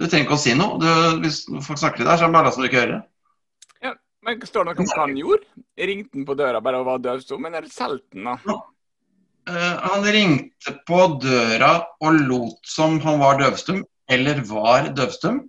Du 0.00 0.06
trenger 0.06 0.26
ikke 0.26 0.38
å 0.38 0.40
si 0.40 0.56
noe. 0.56 0.80
Du, 0.80 0.88
hvis 1.20 1.42
folk 1.66 1.80
snakker 1.80 2.00
til 2.00 2.08
deg, 2.08 2.16
så 2.16 2.24
er 2.24 2.30
det 2.30 2.36
bare 2.38 2.48
la 2.48 2.52
som 2.54 2.64
du 2.64 2.68
ikke 2.70 2.80
hører 2.80 2.94
det. 2.96 3.02
Men 4.26 4.42
Står 4.46 4.66
det 4.66 4.74
noe 4.74 4.84
om 4.84 4.90
hva 4.90 5.04
han 5.06 5.16
gjorde? 5.16 5.46
Ringte 5.90 6.18
han 6.18 6.26
på 6.28 6.36
døra 6.36 6.60
bare 6.64 6.82
og 6.82 6.88
var 6.90 7.00
døvstum, 7.04 7.46
eller 7.48 7.68
solgte 7.72 8.20
han 8.20 8.42
da? 8.44 8.58
Uh, 9.50 9.76
han 9.86 10.04
ringte 10.04 10.74
på 10.86 10.98
døra 11.22 11.70
og 12.04 12.20
lot 12.28 12.68
som 12.68 12.98
han 13.04 13.18
var 13.22 13.40
døvstum, 13.40 13.80
eller 14.10 14.42
var 14.46 14.90
døvstum. 14.96 15.40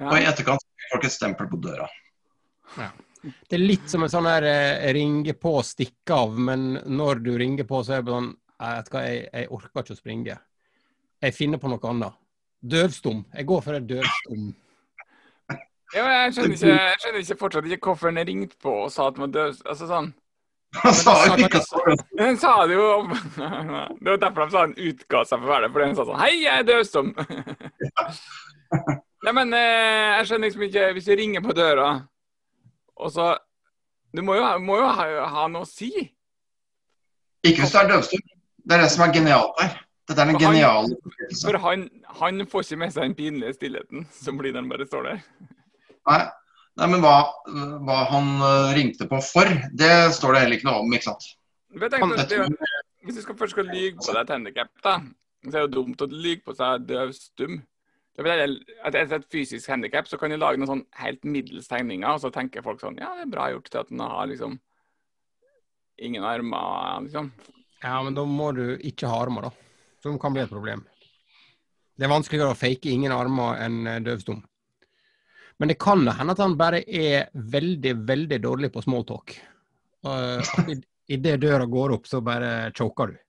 Ja. 0.00 0.10
Og 0.10 0.18
i 0.18 0.26
etterkant 0.28 0.62
fikk 0.62 0.92
folk 0.92 1.08
et 1.08 1.14
stempel 1.14 1.48
på 1.50 1.60
døra. 1.64 1.88
Ja. 2.76 2.90
Det 3.24 3.56
er 3.56 3.62
litt 3.62 3.86
som 3.88 4.04
en 4.04 4.12
sånn 4.12 4.28
her 4.28 4.44
eh, 4.44 4.90
ringe 4.92 5.32
på, 5.40 5.54
stikke 5.64 6.16
av, 6.18 6.34
men 6.36 6.74
når 6.84 7.22
du 7.24 7.30
ringer 7.40 7.64
på, 7.64 7.80
så 7.86 7.96
er 7.96 8.04
det 8.04 8.12
sånn 8.12 8.34
jeg, 8.64 8.84
jeg, 8.92 9.22
jeg 9.32 9.48
orker 9.56 9.80
ikke 9.80 9.96
å 9.96 9.98
springe. 9.98 10.36
Jeg 11.24 11.36
finner 11.36 11.60
på 11.60 11.70
noe 11.72 11.88
annet. 11.88 12.20
Døvstum. 12.60 13.24
Jeg 13.32 13.48
går 13.48 13.64
for 13.64 13.78
en 13.78 13.88
døvstum. 13.88 14.44
Ja, 15.94 16.04
jeg 16.10 16.34
skjønner 16.34 16.56
ikke, 16.56 16.74
jeg 16.74 17.00
skjønner 17.02 17.22
ikke 17.22 17.38
fortsatt 17.38 17.66
ikke 17.70 17.90
hvorfor 17.90 18.10
han 18.10 18.26
ringte 18.26 18.56
på 18.62 18.72
og 18.84 18.92
sa 18.92 19.08
at 19.10 19.18
var 19.20 19.30
døv. 19.34 19.52
Altså 19.62 19.88
sånn 19.90 20.08
Han 20.82 20.96
sa 20.98 21.14
jo 21.28 21.46
ikke 21.46 21.60
Han 22.18 22.38
sa 22.42 22.54
det 22.66 22.78
jo 22.78 22.88
Det 24.02 24.08
var 24.08 24.22
derfor 24.24 24.42
han 24.42 24.54
sa 24.54 24.64
han 24.64 24.74
utga 24.74 25.22
seg 25.30 25.44
for 25.44 25.62
det. 25.62 25.70
Fordi 25.76 25.86
han 25.86 25.96
sa 25.98 26.06
sånn 26.08 26.22
Hei, 26.24 26.32
jeg 26.42 26.64
er 26.64 26.68
døvstum. 26.72 27.08
Nei, 29.24 29.32
men 29.38 29.54
eh, 29.56 30.18
jeg 30.18 30.28
skjønner 30.28 30.46
liksom 30.48 30.66
ikke 30.68 30.90
Hvis 30.98 31.08
du 31.08 31.14
ringer 31.22 31.46
på 31.46 31.56
døra, 31.56 31.88
og 32.98 33.14
så 33.14 33.30
Du 34.14 34.20
må 34.26 34.36
jo, 34.38 34.50
må 34.66 34.82
jo 34.82 34.90
ha, 34.98 35.08
ha, 35.30 35.46
noe 35.50 35.66
å 35.66 35.68
si. 35.68 35.90
Ikke 37.46 37.64
hvis 37.64 37.74
du 37.74 37.80
er 37.80 37.90
døvstum. 37.94 38.28
Det 38.64 38.76
er 38.76 38.82
det 38.82 38.92
som 38.94 39.02
er 39.04 39.14
genialt 39.14 39.58
her. 39.60 39.72
Dette 40.08 40.20
er 40.20 40.28
den 40.28 40.40
geniale 40.40 40.96
For 41.40 41.56
han, 41.64 41.86
han, 42.20 42.44
får 42.50 42.66
ikke 42.66 42.80
med 42.82 42.94
seg 42.94 43.08
den 43.08 43.18
pinlige 43.18 43.56
stillheten 43.56 44.06
som 44.12 44.40
blir 44.40 44.52
når 44.52 44.64
han 44.64 44.72
bare 44.74 44.88
står 44.88 45.08
der. 45.08 45.22
Nei, 46.10 46.22
Nei 46.80 46.88
men 46.90 47.04
hva, 47.04 47.18
hva, 47.86 47.98
han 48.10 48.30
eh, 48.42 48.72
ringte 48.74 49.06
på 49.10 49.20
for, 49.22 49.50
det 49.78 49.92
står 50.16 50.34
det 50.34 50.40
heller 50.42 50.58
ikke 50.58 50.66
noe 50.66 50.80
om, 50.82 50.94
ikke 50.96 51.06
sant. 51.06 51.28
Tenkte, 51.74 52.24
det, 52.30 52.72
hvis 53.06 53.20
du 53.20 53.22
skal 53.22 53.36
først 53.38 53.54
skal 53.54 53.70
lyge 53.70 54.00
på 54.00 54.10
deg 54.10 54.24
et 54.24 54.32
handikap, 54.34 54.72
da, 54.82 54.96
så 55.44 55.52
er 55.52 55.54
det 55.54 55.64
jo 55.68 55.72
dumt 55.76 56.02
å 56.02 56.10
lyge 56.10 56.42
på 56.46 56.54
seg 56.58 56.86
døv 56.88 57.12
stum. 57.14 57.60
Etter 58.14 59.16
et 59.18 59.26
fysisk 59.30 59.70
handikap 59.70 60.06
så 60.10 60.18
kan 60.18 60.30
du 60.30 60.38
lage 60.38 60.58
noen 60.58 60.70
sånn 60.70 60.84
helt 61.00 61.22
middels 61.26 61.70
tegninger, 61.70 62.08
og 62.10 62.22
så 62.22 62.30
tenker 62.34 62.62
folk 62.62 62.82
sånn 62.82 62.98
Ja, 63.02 63.10
det 63.18 63.26
er 63.26 63.32
bra 63.32 63.48
gjort 63.50 63.70
til 63.70 63.82
at 63.82 63.90
den 63.90 64.02
har 64.02 64.30
liksom 64.30 64.56
ingen 66.02 66.26
armer, 66.26 67.04
liksom. 67.06 67.30
Ja, 67.84 68.00
men 68.02 68.16
da 68.16 68.24
må 68.26 68.50
du 68.56 68.64
ikke 68.82 69.10
ha 69.10 69.20
armer, 69.22 69.46
da. 69.46 69.52
Som 70.02 70.18
kan 70.18 70.34
bli 70.34 70.42
et 70.42 70.50
problem. 70.50 70.82
Det 71.94 72.06
er 72.06 72.10
vanskeligere 72.10 72.54
å 72.54 72.58
fake 72.58 72.90
ingen 72.90 73.14
armer 73.14 73.60
enn 73.62 73.84
døv 73.86 74.08
døvstum. 74.08 74.42
Men 75.58 75.70
det 75.70 75.78
kan 75.80 76.02
hende 76.08 76.34
at 76.34 76.42
han 76.42 76.56
bare 76.58 76.82
er 76.82 77.28
veldig, 77.32 77.94
veldig 78.08 78.40
dårlig 78.42 78.72
på 78.74 78.82
smalltalk. 78.82 79.36
Uh, 80.04 80.42
idet 81.08 81.38
døra 81.40 81.66
går 81.70 81.94
opp, 81.98 82.08
så 82.10 82.20
bare 82.24 82.72
choker 82.74 83.12
du. 83.12 83.20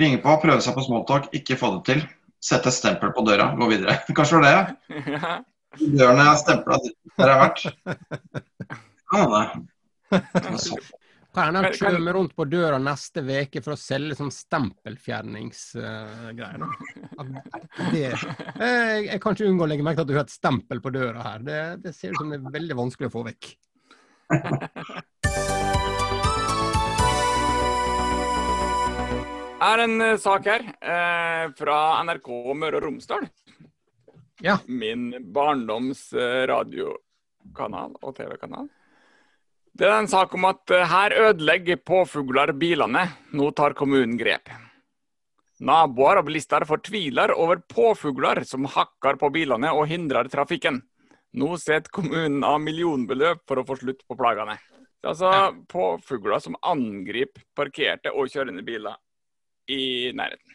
Ringe 0.00 0.18
på, 0.22 0.34
prøve 0.42 0.60
seg 0.64 0.74
på 0.74 0.84
smalltalk, 0.88 1.30
ikke 1.36 1.58
få 1.60 1.76
det 1.76 1.84
til. 1.92 2.02
Sette 2.44 2.68
et 2.68 2.76
stempel 2.76 3.14
på 3.14 3.24
døra, 3.24 3.52
gå 3.56 3.70
videre. 3.70 4.00
Kanskje 4.16 4.42
det 4.42 4.50
var 4.50 4.74
det? 4.74 5.38
Dørene 5.94 6.26
er 6.30 6.42
stempla 6.42 6.80
der 6.82 7.30
jeg 7.30 7.30
har 7.30 7.40
vært. 7.44 7.64
Kan 9.10 9.24
hende. 9.24 9.42
Kan 11.34 11.54
han 11.54 11.72
kommer 11.78 12.12
rundt 12.12 12.36
på 12.36 12.44
døra 12.46 12.78
neste 12.78 13.20
uke 13.26 13.62
for 13.64 13.72
å 13.74 13.78
selge 13.78 14.14
sånn 14.14 14.30
stempelfjerningsgreier. 14.30 16.62
Uh, 16.62 16.68
jeg, 17.98 18.14
jeg, 19.08 19.20
kan 19.22 19.34
ikke 19.34 19.48
unngå 19.50 19.64
å 19.66 19.68
legge 19.72 19.86
merke 19.86 19.98
til 19.98 20.06
at 20.06 20.12
du 20.12 20.14
har 20.14 20.26
et 20.28 20.34
stempel 20.34 20.78
på 20.84 20.94
døra 20.94 21.20
her. 21.26 21.38
Det, 21.42 21.58
det 21.82 21.92
ser 21.96 22.14
ut 22.14 22.20
som 22.22 22.30
det 22.30 22.38
er 22.38 22.54
veldig 22.54 22.76
vanskelig 22.78 23.10
å 23.10 23.16
få 23.16 23.22
vekk. 23.32 23.44
Det 29.64 29.72
er 29.72 29.80
en 29.80 29.96
uh, 29.96 30.20
sak 30.20 30.44
her 30.44 30.60
eh, 30.76 31.48
fra 31.56 32.04
NRK 32.04 32.28
Møre 32.52 32.76
og 32.76 32.84
Romsdal. 32.84 33.24
Ja. 34.44 34.60
Min 34.68 35.32
barndoms 35.32 36.12
radiokanal 36.50 37.96
og 37.96 38.12
TV-kanal. 38.18 38.68
Det 39.74 39.88
er 39.88 39.96
en 39.98 40.06
sak 40.06 40.34
om 40.38 40.44
at 40.46 40.70
eh, 40.70 40.86
her 40.86 41.14
ødelegger 41.30 41.80
påfugler 41.82 42.52
bilene. 42.54 43.08
Nå 43.34 43.48
tar 43.58 43.74
kommunen 43.74 44.14
grep. 44.20 44.52
Naboer 45.64 46.20
og 46.20 46.28
bilister 46.28 46.62
fortviler 46.68 47.32
over 47.34 47.58
påfugler 47.58 48.44
som 48.46 48.68
hakker 48.70 49.18
på 49.18 49.32
bilene 49.34 49.72
og 49.74 49.88
hindrer 49.90 50.30
trafikken. 50.30 50.78
Nå 51.34 51.56
setter 51.58 51.90
kommunen 51.90 52.46
av 52.46 52.60
millionbeløp 52.62 53.42
for 53.48 53.58
å 53.58 53.66
få 53.66 53.80
slutt 53.80 54.04
på 54.06 54.18
plagene. 54.18 54.54
Det 55.02 55.08
er 55.08 55.12
altså 55.12 55.32
ja. 55.34 55.48
påfugler 55.74 56.44
som 56.44 56.58
angriper 56.62 57.42
parkerte 57.58 58.14
og 58.14 58.30
kjørende 58.30 58.62
biler 58.66 58.94
i 59.74 60.12
nærheten. 60.14 60.54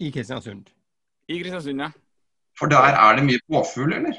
I 0.00 0.08
Kristiansund. 0.16 0.72
I 1.28 1.42
Kristiansund, 1.42 1.84
ja. 1.84 1.92
For 2.56 2.72
der 2.72 2.96
er 2.96 3.20
det 3.20 3.28
mye 3.28 3.44
påfugl, 3.52 3.92
eller? 4.00 4.16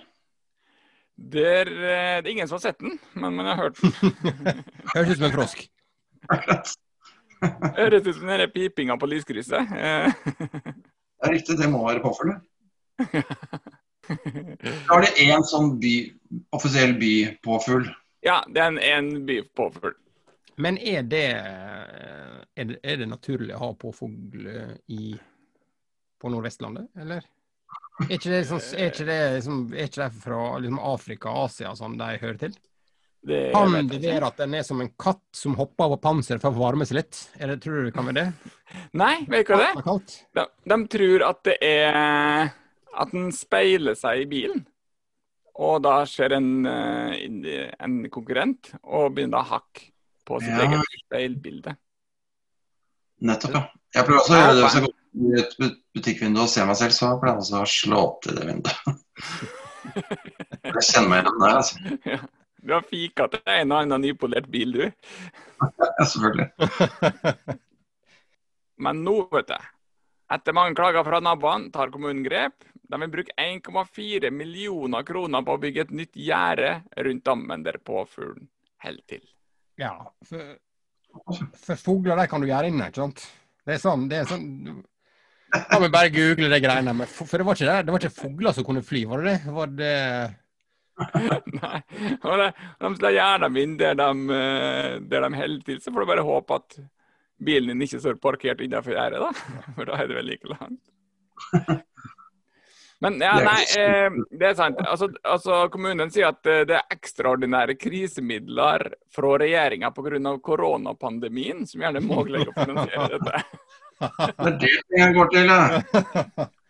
Det 1.21 1.43
er, 1.45 1.67
eh, 1.69 2.23
det 2.23 2.27
er, 2.27 2.31
ingen 2.31 2.47
som 2.47 2.57
har 2.57 2.63
sett 2.63 2.79
den, 2.79 2.97
men 3.13 3.37
jeg 3.37 3.45
har 3.45 3.61
hørt 3.61 3.81
den. 3.81 3.91
Høres 4.95 5.11
ut 5.11 5.17
som 5.17 5.27
en 5.27 5.35
frosk. 5.35 5.63
Høres 7.77 8.07
ut 8.07 8.15
som 8.17 8.31
den 8.31 8.49
pipinga 8.53 8.97
på 8.97 9.09
lyskrysset. 9.11 9.69
det 9.69 11.27
er 11.27 11.33
riktig, 11.35 11.57
det 11.61 11.69
må 11.71 11.85
være 11.87 12.03
påfugl. 12.03 12.35
Da 14.11 14.97
er 14.97 15.03
det 15.05 15.23
én 15.23 15.43
sånn 15.47 15.75
by, 15.79 15.91
offisiell 16.57 16.97
bypåfugl. 16.99 17.85
Ja, 18.25 18.41
det 18.49 18.59
er 18.59 18.73
en, 18.73 18.79
en 18.81 19.11
bypåfugl. 19.29 19.93
Men 20.59 20.75
er 20.77 21.05
det, 21.07 21.27
er 22.57 22.65
det, 22.67 22.79
er 22.83 22.97
det 22.99 23.07
naturlig 23.07 23.53
å 23.55 23.61
ha 23.61 23.69
påfugl 23.79 24.49
i, 24.91 25.13
på 26.19 26.33
Nordvestlandet, 26.33 26.89
eller? 26.99 27.23
Er 28.01 28.15
ikke 28.17 28.31
det, 28.31 28.41
sånn, 28.49 28.61
er 28.73 28.89
ikke 28.89 29.05
det, 29.05 29.19
liksom, 29.35 29.57
er 29.75 29.87
ikke 29.89 30.01
det 30.01 30.11
fra 30.23 30.43
liksom, 30.63 30.77
Afrika 30.91 31.31
og 31.31 31.47
Asia 31.49 31.73
som 31.77 31.97
de 31.99 32.07
hører 32.21 32.39
til? 32.41 32.55
Det 33.21 33.41
kan 33.53 33.75
det 33.85 33.99
være 34.01 34.31
at 34.31 34.39
den 34.41 34.55
er 34.57 34.63
som 34.65 34.79
en 34.81 34.89
katt 34.97 35.21
som 35.37 35.53
hopper 35.59 35.91
på 35.93 35.99
panser 36.01 36.39
for 36.41 36.49
å 36.49 36.63
varme 36.63 36.87
seg 36.89 36.97
litt? 36.97 37.19
Er 37.37 37.51
det, 37.51 37.59
tror 37.61 37.77
du 37.77 37.89
det 37.89 37.93
kan 37.93 38.07
være 38.09 38.23
det? 38.23 38.55
Nei, 39.03 39.13
vet 39.29 39.45
du 39.45 39.53
hva 39.53 39.67
det 39.67 39.83
er? 39.83 40.17
De, 40.39 40.47
de 40.73 40.79
tror 40.95 41.27
at 41.27 41.43
det 41.45 41.57
er 41.67 42.49
at 42.91 43.13
den 43.13 43.29
speiler 43.35 43.95
seg 43.99 44.23
i 44.23 44.29
bilen. 44.31 44.65
Og 45.61 45.81
da 45.85 46.01
ser 46.09 46.33
en, 46.37 46.65
eh, 46.65 47.69
en 47.77 48.01
konkurrent 48.13 48.71
og 48.81 49.13
begynner 49.15 49.43
å 49.43 49.51
hakke 49.57 49.91
på 50.25 50.39
sitt 50.41 50.55
ja. 50.55 50.65
eget 50.65 50.99
speilbilde. 51.05 51.75
Nettopp, 53.21 53.55
ja. 53.57 53.63
Jeg 53.91 54.07
prøver 54.07 54.21
også 54.21 54.33
å 54.33 54.39
gjøre 54.39 54.53
det 54.55 54.61
hvis 54.63 54.75
jeg 54.77 54.83
går 54.85 54.93
i 55.11 55.41
et 55.41 55.55
butikkvindu 55.95 56.41
og 56.41 56.51
ser 56.51 56.67
meg 56.69 56.77
selv, 56.79 56.93
så 56.95 57.09
pleier 57.21 57.35
jeg 57.35 57.43
også 57.43 57.57
å 57.59 57.71
slå 57.73 58.03
opp 58.05 58.21
til 58.25 58.37
det 58.37 58.45
vinduet. 58.47 58.77
jeg 60.71 60.85
kjenner 60.87 61.09
meg 61.11 61.25
igjen 61.25 61.43
der, 61.43 61.57
altså. 61.57 61.97
Ja. 62.13 62.21
Du 62.61 62.75
har 62.75 62.83
fika 62.85 63.25
til 63.25 63.41
en 63.49 63.71
og 63.73 63.79
annen 63.81 64.03
nypolert 64.05 64.45
bil, 64.53 64.75
du. 64.75 64.83
ja, 65.81 66.05
selvfølgelig. 66.05 67.55
Men 68.85 69.01
nå, 69.05 69.15
vet 69.33 69.49
du. 69.49 69.69
Etter 70.31 70.55
mange 70.55 70.77
klager 70.77 71.03
fra 71.03 71.19
naboene 71.25 71.71
tar 71.73 71.89
kommunen 71.91 72.21
grep. 72.23 72.61
De 72.91 72.99
vil 73.01 73.11
bruke 73.11 73.33
1,4 73.39 74.29
millioner 74.35 75.03
kroner 75.07 75.43
på 75.47 75.55
å 75.55 75.61
bygge 75.63 75.87
et 75.87 75.93
nytt 76.03 76.15
gjerde 76.15 76.75
rundt 77.07 77.25
dammen 77.25 77.65
der 77.65 77.81
påfuglen 77.81 78.45
holder 78.85 79.03
til. 79.09 79.25
Ja, 79.81 79.95
for, 80.29 80.53
for 81.65 81.79
fugler 81.79 82.25
kan 82.29 82.43
du 82.43 82.49
gjøre 82.49 82.71
inne, 82.71 82.89
ikke 82.89 83.03
sant? 83.03 83.25
Det 83.65 83.75
er 83.75 83.83
sånn, 83.83 84.07
det 84.09 84.21
er 84.21 84.29
sånn 84.29 84.81
kan 85.51 85.81
vi 85.83 85.89
bare 85.91 86.09
google 86.09 86.47
de 86.47 86.59
greiene. 86.63 86.93
Men 86.95 87.09
for 87.09 87.35
det 87.35 87.47
var 87.47 87.57
ikke, 87.57 87.67
det, 87.67 87.87
det 87.87 87.93
var 87.93 88.03
ikke 88.03 88.21
fugler 88.21 88.55
som 88.55 88.67
kunne 88.67 88.85
fly, 88.85 89.03
var 89.09 89.23
det 89.23 89.33
det? 89.33 89.55
Var 89.57 89.73
det... 89.79 89.95
Nei. 91.61 91.81
Og 92.21 92.33
de, 92.39 92.47
de 92.83 92.91
slår 92.95 93.15
gjerne 93.17 93.51
inn 93.63 93.77
der 93.79 93.97
de, 93.99 94.09
eh, 94.37 94.95
der 95.11 95.25
de 95.25 95.39
holder 95.41 95.67
til. 95.67 95.81
Så 95.83 95.91
får 95.91 96.03
du 96.03 96.11
bare 96.13 96.25
håpe 96.27 96.59
at 96.61 96.79
bilen 97.41 97.73
din 97.73 97.87
ikke 97.87 98.01
står 98.03 98.19
parkert 98.21 98.63
innenfor 98.63 98.95
gjerdet, 98.95 99.23
da. 99.23 99.65
For 99.75 99.89
da 99.89 99.97
er 99.97 100.11
det 100.11 100.19
vel 100.19 100.29
like 100.31 100.51
langt. 100.51 100.83
Men 103.01 103.17
ja, 103.21 103.33
nei, 103.41 103.61
eh, 103.81 104.13
det 104.37 104.51
er 104.51 104.55
sant. 104.59 104.81
Altså, 104.85 105.07
altså, 105.25 105.63
Kommunen 105.73 106.11
sier 106.13 106.29
at 106.29 106.45
eh, 106.45 106.61
det 106.69 106.75
er 106.77 106.93
ekstraordinære 106.93 107.73
krisemidler 107.81 108.91
fra 109.13 109.31
regjeringa 109.41 109.89
pga. 109.95 110.35
koronapandemien 110.45 111.65
som 111.67 111.81
gjør 111.81 111.97
det 111.97 112.03
mulig 112.05 112.45
å 112.45 112.53
finansiere 112.59 113.17
dette. 113.17 113.43
Det 114.01 114.47
er 114.49 114.55
det 114.57 114.69
pengene 114.89 115.13
går 115.13 115.27
til, 115.29 115.51
ja. 115.51 115.81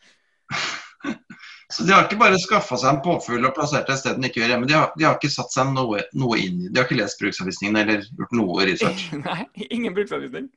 Så 1.72 1.84
De 1.84 1.94
har 1.94 2.04
ikke 2.04 2.20
bare 2.20 2.40
skaffa 2.40 2.76
seg 2.76 2.90
en 2.92 3.00
påfugl 3.06 3.46
og 3.48 3.54
plassert 3.56 3.88
det 3.88 3.96
et 3.96 4.02
sted 4.02 4.18
den 4.18 4.28
ikke 4.28 4.42
gjør 4.42 4.52
hjemme. 4.52 4.68
De 4.68 4.76
har, 4.76 4.90
de 5.00 5.06
har 5.08 5.16
ikke 5.16 5.32
satt 5.32 5.54
seg 5.54 5.72
noe, 5.72 6.02
noe, 6.20 6.40
inn 6.42 6.66
i 6.66 6.68
De 6.68 6.82
har 6.82 6.90
ikke 6.90 7.00
lest 7.00 7.22
bruksanvisningen 7.24 7.80
eller 7.80 8.04
gjort 8.20 8.36
noe 8.36 8.66
research. 8.68 9.06
Nei, 9.28 9.46
ingen 9.70 9.96
bruksanvisning. 9.96 10.50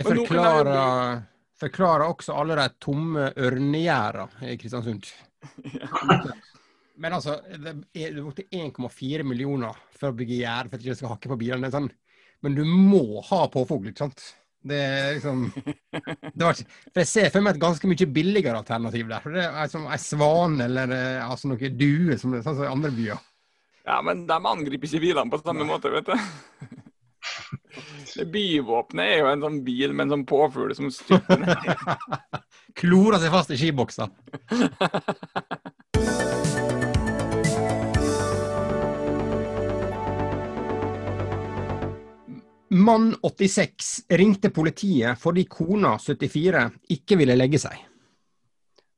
Jeg 0.00 0.08
forklarer, 0.08 1.20
forklarer, 1.60 2.06
også 2.08 2.36
alle 2.36 2.58
de 2.58 2.68
tomme 2.82 3.30
ørnegjerdene 3.36 4.52
i 4.52 4.58
Kristiansund. 4.60 5.08
Men 7.02 7.16
altså, 7.16 7.40
det 7.58 7.74
er 7.98 8.20
borte 8.22 8.46
1,4 8.54 9.26
millioner 9.26 9.74
for 9.96 10.12
å 10.12 10.16
bygge 10.16 10.38
gjerde 10.44 10.70
for 10.70 10.78
at 10.78 10.86
de 10.86 10.94
skal 10.94 11.14
hakke 11.16 11.30
på 11.32 11.38
bilene. 11.40 11.70
Sånn. 11.74 11.90
Men 12.44 12.56
du 12.58 12.62
må 12.68 13.22
ha 13.30 13.44
påfugl, 13.50 13.90
ikke 13.90 14.06
sant? 14.06 14.24
Det 14.64 14.78
er 14.80 15.10
liksom 15.18 15.42
det 15.52 16.40
var, 16.40 16.56
For 16.56 17.02
jeg 17.02 17.08
ser 17.10 17.32
for 17.34 17.44
meg 17.44 17.56
et 17.56 17.60
ganske 17.60 17.88
mye 17.90 18.06
billigere 18.16 18.62
alternativ 18.62 19.10
der. 19.10 19.24
For 19.24 19.36
det 19.36 19.44
er 19.44 19.70
som 19.72 19.84
ei 19.92 20.00
svan 20.00 20.56
eller 20.64 20.94
eh, 20.94 21.20
altså 21.26 21.50
noe 21.50 21.70
due, 21.74 22.16
som, 22.20 22.32
sånn 22.38 22.56
som 22.56 22.64
i 22.64 22.70
andre 22.70 22.92
byer. 22.94 23.20
Ja, 23.84 23.98
men 24.06 24.24
de 24.28 24.38
angriper 24.38 24.88
ikke 24.88 25.02
bilene 25.02 25.32
på 25.32 25.42
samme 25.42 25.66
måte, 25.68 25.92
vet 25.92 26.08
du. 26.08 26.14
Det 28.14 28.26
Byvåpenet 28.30 29.10
er 29.10 29.22
jo 29.22 29.30
en 29.30 29.44
sånn 29.44 29.60
bil 29.66 29.94
med 29.94 30.06
en 30.06 30.16
sånn 30.16 30.26
påfugl 30.28 30.74
som 30.76 30.90
styrter 30.94 31.40
ned. 31.42 31.56
Klorer 32.80 33.22
seg 33.22 33.32
fast 33.34 33.54
i 33.54 33.58
skiboksa. 33.58 34.08
Mann 42.74 43.12
86 43.22 43.90
ringte 44.18 44.50
politiet 44.50 45.18
fordi 45.20 45.44
kona 45.46 45.94
74 45.98 46.64
ikke 46.96 47.18
ville 47.20 47.36
legge 47.38 47.60
seg. 47.62 47.76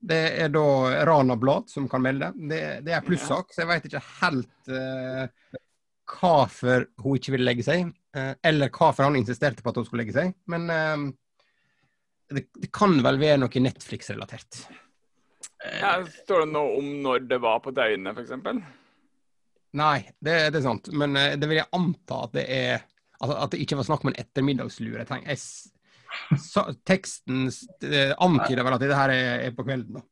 Det 0.06 0.22
er 0.44 0.52
da 0.54 0.66
Rana 1.08 1.36
Blad 1.36 1.68
som 1.68 1.88
kan 1.90 2.04
melde. 2.04 2.30
Det, 2.36 2.60
det 2.86 2.94
er 2.96 3.04
plussak, 3.04 3.52
så 3.52 3.64
jeg 3.64 3.70
vet 3.72 3.88
ikke 3.88 4.04
helt 4.22 4.70
uh, 4.72 5.26
hvorfor 6.06 6.86
hun 7.02 7.18
ikke 7.18 7.34
ville 7.34 7.48
legge 7.48 7.66
seg. 7.66 7.90
Uh, 8.16 8.32
eller 8.46 8.72
hvorfor 8.72 9.08
han 9.08 9.18
insisterte 9.18 9.64
på 9.64 9.72
at 9.72 9.80
hun 9.80 9.86
skulle 9.88 10.04
legge 10.04 10.16
seg. 10.16 10.34
Men 10.50 10.66
uh, 10.70 11.06
det, 12.32 12.48
det, 12.56 12.72
kan 12.74 12.98
vel 13.04 13.20
være 13.22 13.42
noe 13.42 13.64
Netflix-relatert. 13.66 14.64
Ja, 15.66 15.98
står 16.24 16.44
det 16.44 16.50
noe 16.52 16.76
om 16.78 16.90
når 17.04 17.28
det 17.30 17.38
var 17.42 17.62
på 17.64 17.72
døgnet, 17.74 18.16
f.eks.? 18.16 18.60
Nei, 19.76 19.96
det, 20.22 20.36
det, 20.54 20.60
er 20.60 20.64
sant. 20.64 20.92
Men 20.94 21.16
det 21.16 21.48
vil 21.48 21.58
jeg 21.60 21.74
anta 21.76 22.22
at 22.26 22.36
det 22.36 22.44
er 22.52 22.84
Altså, 23.16 23.36
at 23.40 23.54
det 23.54 23.62
ikke 23.64 23.78
var 23.78 23.86
snakk 23.88 24.02
om 24.04 24.10
en 24.10 24.18
ettermiddagslur. 24.20 24.98
Jeg 25.00 25.08
tenker, 25.08 25.32
jeg, 25.32 25.38
så, 26.42 26.66
teksten 26.88 27.48
eh, 27.48 28.12
antyder 28.22 28.66
vel 28.66 28.76
at 28.76 28.84
det 28.84 28.98
her 28.98 29.12
er, 29.14 29.32
er 29.48 29.56
på 29.56 29.64
kvelden. 29.66 29.98
da. 29.98 30.04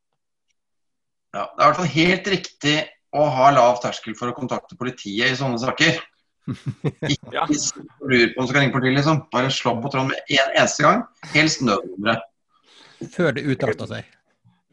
Ja, 1.35 1.45
Det 1.45 1.59
er 1.59 1.65
i 1.65 1.69
hvert 1.69 1.81
fall 1.81 1.95
helt 1.95 2.31
riktig 2.31 2.75
å 3.14 3.28
ha 3.37 3.52
lav 3.54 3.78
terskel 3.83 4.16
for 4.18 4.30
å 4.30 4.37
kontakte 4.37 4.78
politiet 4.78 5.30
i 5.30 5.38
sånne 5.38 5.61
saker. 5.62 6.00
Ikke 7.14 7.33
ja. 7.33 7.47
lurer 7.47 8.35
på 8.35 8.42
om 8.42 8.47
du 8.47 8.50
skal 8.50 8.61
ringe 8.61 8.75
politiet, 8.75 8.99
liksom. 8.99 9.23
Bare 9.33 9.52
slå 9.54 9.76
på 9.80 9.92
tråden 9.92 10.11
med 10.12 10.35
en 10.35 10.59
eneste 10.59 10.85
gang. 10.87 11.04
Helst 11.35 11.62
nødnummeret. 11.64 12.26
Før 13.14 13.35
det 13.37 13.47
utarter 13.47 13.90
seg. 13.90 14.11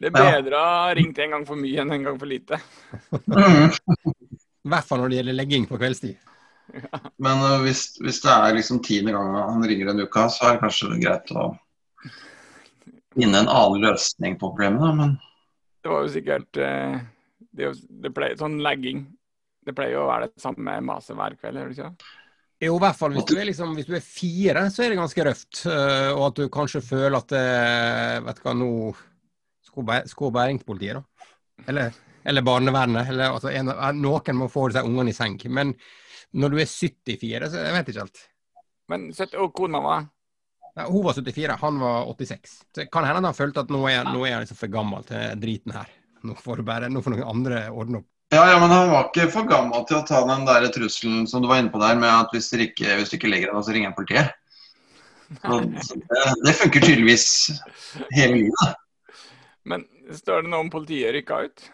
Det 0.02 0.10
er 0.10 0.16
bedre 0.16 0.58
å 0.58 0.66
ha 0.66 0.90
ringt 0.98 1.18
en 1.22 1.36
gang 1.36 1.46
for 1.46 1.58
mye 1.58 1.82
enn 1.84 1.94
en 1.94 2.06
gang 2.08 2.18
for 2.18 2.26
lite. 2.26 2.58
I 4.62 4.70
hvert 4.72 4.86
fall 4.86 5.02
når 5.02 5.12
det 5.12 5.18
gjelder 5.20 5.38
legging 5.38 5.66
på 5.70 5.78
kveldstid. 5.78 6.18
Men 7.22 7.42
uh, 7.42 7.60
hvis, 7.62 7.84
hvis, 8.02 8.20
det 8.24 8.32
er 8.32 8.56
liksom 8.56 8.80
tiende 8.82 9.14
gang 9.14 9.34
han 9.36 9.66
ringer 9.68 9.92
en 9.92 10.02
uke, 10.02 10.26
så 10.32 10.48
er 10.48 10.56
det 10.56 10.62
kanskje 10.64 10.98
greit 11.02 11.32
å 11.36 11.50
finne 13.12 13.42
en 13.42 13.50
annen 13.50 13.82
løsning 13.84 14.38
på 14.40 14.50
problemet. 14.50 14.82
Da, 14.82 14.92
men 14.96 15.16
Det 15.82 15.92
var 15.92 16.06
jo 16.06 16.12
sikkert 16.14 16.62
uh, 16.62 16.98
det, 17.52 17.70
det 18.02 18.12
pleier, 18.16 18.38
Sånn 18.40 18.58
legging 18.64 19.04
Det 19.66 19.74
pleier 19.76 19.98
jo 19.98 20.06
å 20.06 20.10
være 20.10 20.30
det 20.30 20.42
samme 20.42 20.78
maset 20.84 21.16
hver 21.18 21.36
kveld, 21.38 21.60
gjør 21.60 21.70
det 21.70 21.78
ikke? 21.78 22.10
Jo, 22.62 22.76
i 22.76 22.82
hvert 22.82 22.98
fall 22.98 23.16
hvis 23.16 23.26
du, 23.26 23.34
er 23.36 23.48
liksom, 23.48 23.72
hvis 23.74 23.88
du 23.88 23.96
er 23.98 24.04
fire, 24.06 24.66
så 24.70 24.84
er 24.84 24.92
det 24.92 24.98
ganske 25.00 25.24
røft. 25.26 25.62
Og 25.66 26.20
at 26.28 26.36
du 26.38 26.44
kanskje 26.54 26.82
føler 26.86 27.16
at 27.18 27.32
Vet 28.22 28.38
du 28.38 28.44
hva, 28.44 28.52
nå 28.54 28.68
skulle 29.66 29.88
bæringspolitiet, 29.88 30.62
politiet, 30.66 31.00
da. 31.00 31.66
Eller, 31.72 31.96
eller 32.22 32.44
barnevernet. 32.46 33.08
Eller, 33.10 33.34
altså, 33.34 33.50
en, 33.50 33.72
noen 33.98 34.38
må 34.38 34.46
få 34.52 34.68
seg 34.70 34.86
ungene 34.86 35.10
i 35.10 35.16
seng. 35.16 35.38
Men 35.50 35.74
når 36.38 36.54
du 36.54 36.60
er 36.62 36.70
74, 36.70 37.50
så 37.50 37.64
jeg 37.66 37.76
vet 37.76 37.90
ikke 37.90 38.04
helt. 38.04 38.22
Men 38.92 39.08
og 39.40 39.54
kona 39.56 39.80
var? 39.82 40.06
Ja, 40.76 40.86
hun 40.88 41.04
var 41.04 41.16
74, 41.18 41.58
han 41.60 41.80
var 41.82 42.06
86. 42.14 42.54
Så 42.74 42.86
kan 42.92 43.04
hende 43.04 43.26
han 43.28 43.36
følte 43.36 43.64
at 43.64 43.72
nå 43.72 43.82
er, 43.90 44.06
nå 44.08 44.24
er 44.24 44.36
han 44.36 44.46
liksom 44.46 44.60
for 44.60 44.72
gammel 44.72 45.04
til 45.08 45.42
driten 45.42 45.74
her. 45.76 45.90
Nå 46.22 46.36
får, 46.38 46.62
bare, 46.66 46.90
nå 46.92 47.02
får 47.02 47.16
noen 47.16 47.30
andre 47.34 47.64
ordne 47.70 48.02
opp. 48.02 48.08
Ja, 48.32 48.46
ja, 48.48 48.60
men 48.62 48.70
han 48.72 48.88
var 48.88 49.10
ikke 49.10 49.28
for 49.34 49.48
gammel 49.48 49.82
til 49.88 49.98
å 49.98 50.04
ta 50.08 50.22
den 50.24 50.46
der 50.48 50.64
trusselen 50.72 51.26
som 51.28 51.42
du 51.42 51.50
var 51.50 51.60
inne 51.60 51.72
på 51.72 51.80
der, 51.82 51.98
med 52.00 52.08
at 52.08 52.32
hvis 52.32 52.48
du 52.48 52.62
ikke, 52.64 52.94
hvis 52.96 53.12
du 53.12 53.18
ikke 53.18 53.28
legger 53.28 53.52
deg, 53.52 53.66
så 53.66 53.74
ringer 53.76 53.92
politiet. 53.96 54.32
Så, 55.42 55.58
det, 55.60 56.22
det, 56.44 56.54
funker 56.56 56.84
tydeligvis 56.84 57.26
hele 58.16 58.38
livet. 58.38 58.80
Men 59.68 59.84
står 60.16 60.44
det 60.44 60.52
noe 60.52 60.64
om 60.64 60.72
politiet 60.72 61.12
rykka 61.16 61.42
ut? 61.44 61.64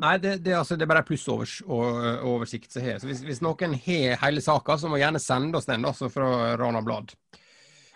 Nei, 0.00 0.14
det, 0.22 0.36
det, 0.42 0.54
altså, 0.56 0.78
det 0.78 0.86
er 0.86 0.90
bare 0.90 1.04
pluss-oversikt 1.06 2.72
som 2.72 2.84
har. 2.86 2.98
Så 2.98 3.10
hvis, 3.10 3.22
hvis 3.26 3.42
noen 3.44 3.74
har 3.84 4.20
hele 4.24 4.42
saka, 4.42 4.78
så 4.80 4.90
må 4.90 5.00
gjerne 5.00 5.22
sende 5.22 5.58
oss 5.60 5.68
den 5.68 5.84
altså 5.86 6.08
fra 6.12 6.54
Rana 6.58 6.80
Blad. 6.82 7.12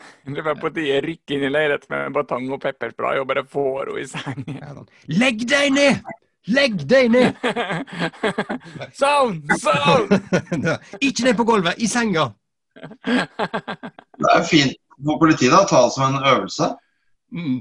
Det 0.35 0.45
var 0.45 0.59
på 0.61 0.71
tide 0.75 0.99
å 0.99 1.05
rykke 1.05 1.37
inn 1.37 1.47
i 1.47 1.53
leiligheten 1.53 1.95
med 1.95 2.15
batong 2.17 2.51
og 2.55 2.63
pepperspray 2.63 3.21
og 3.21 3.29
bare 3.31 3.45
få 3.49 3.65
henne 3.81 3.99
i 4.01 4.07
seng. 4.09 4.45
Ja, 4.57 4.73
sånn. 4.77 4.89
Legg 5.21 5.45
deg 5.51 5.75
ned! 5.75 6.15
Legg 6.55 6.83
deg 6.89 7.11
ned! 7.13 7.37
Sånn! 9.01 9.39
Sånn! 9.61 10.11
Ikke 11.07 11.25
ned 11.25 11.39
på 11.39 11.47
gulvet, 11.49 11.81
i 11.81 11.89
senga! 11.89 12.29
Det 13.05 14.33
er 14.35 14.45
fint 14.49 14.77
for 14.99 15.21
politiet 15.23 15.55
å 15.57 15.65
ta 15.69 15.85
det 15.87 15.95
som 15.95 16.05
en 16.11 16.27
øvelse. 16.35 16.69
Mm. 17.35 17.59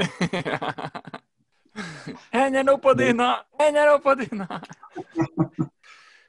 Hendene 2.35 2.75
på 2.83 2.93
dyna! 2.99 3.29
Hendene 3.61 3.95
på 4.03 4.17
dyna! 4.19 4.59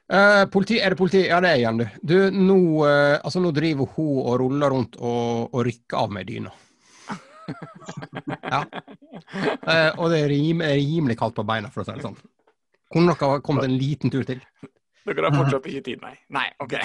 Uh, 0.05 0.45
politi, 0.53 0.77
er 0.77 0.93
det 0.93 0.99
politi? 0.99 1.23
Ja, 1.25 1.39
det 1.41 1.49
er 1.49 1.61
igjen, 1.63 1.79
du. 1.81 1.85
du 2.05 2.17
nå, 2.37 2.57
uh, 2.85 3.15
altså, 3.25 3.41
nå 3.41 3.49
driver 3.55 3.89
hun 3.95 4.19
og 4.21 4.37
ruller 4.43 4.73
rundt 4.73 4.99
og, 4.99 5.49
og 5.49 5.63
rykker 5.65 5.97
av 5.97 6.13
med 6.13 6.29
dyna. 6.29 6.51
ja. 8.53 8.61
Uh, 9.65 9.91
og 9.97 10.11
det 10.13 10.19
er 10.19 10.29
rim, 10.29 10.61
rimelig 10.61 11.17
kaldt 11.21 11.37
på 11.39 11.45
beina, 11.47 11.71
for 11.73 11.81
å 11.81 11.87
si 11.87 11.97
det 11.97 12.05
sånn. 12.05 12.19
Kunne 12.93 13.15
dere 13.15 13.31
ha 13.33 13.41
kommet 13.45 13.65
en 13.65 13.77
liten 13.79 14.13
tur 14.13 14.27
til? 14.27 14.43
Dere 15.05 15.29
har 15.29 15.37
fortsatt 15.39 15.65
ikke 15.71 15.85
tid, 15.89 16.05
nei. 16.05 16.13
Nei, 16.33 16.45
OK. 16.61 16.77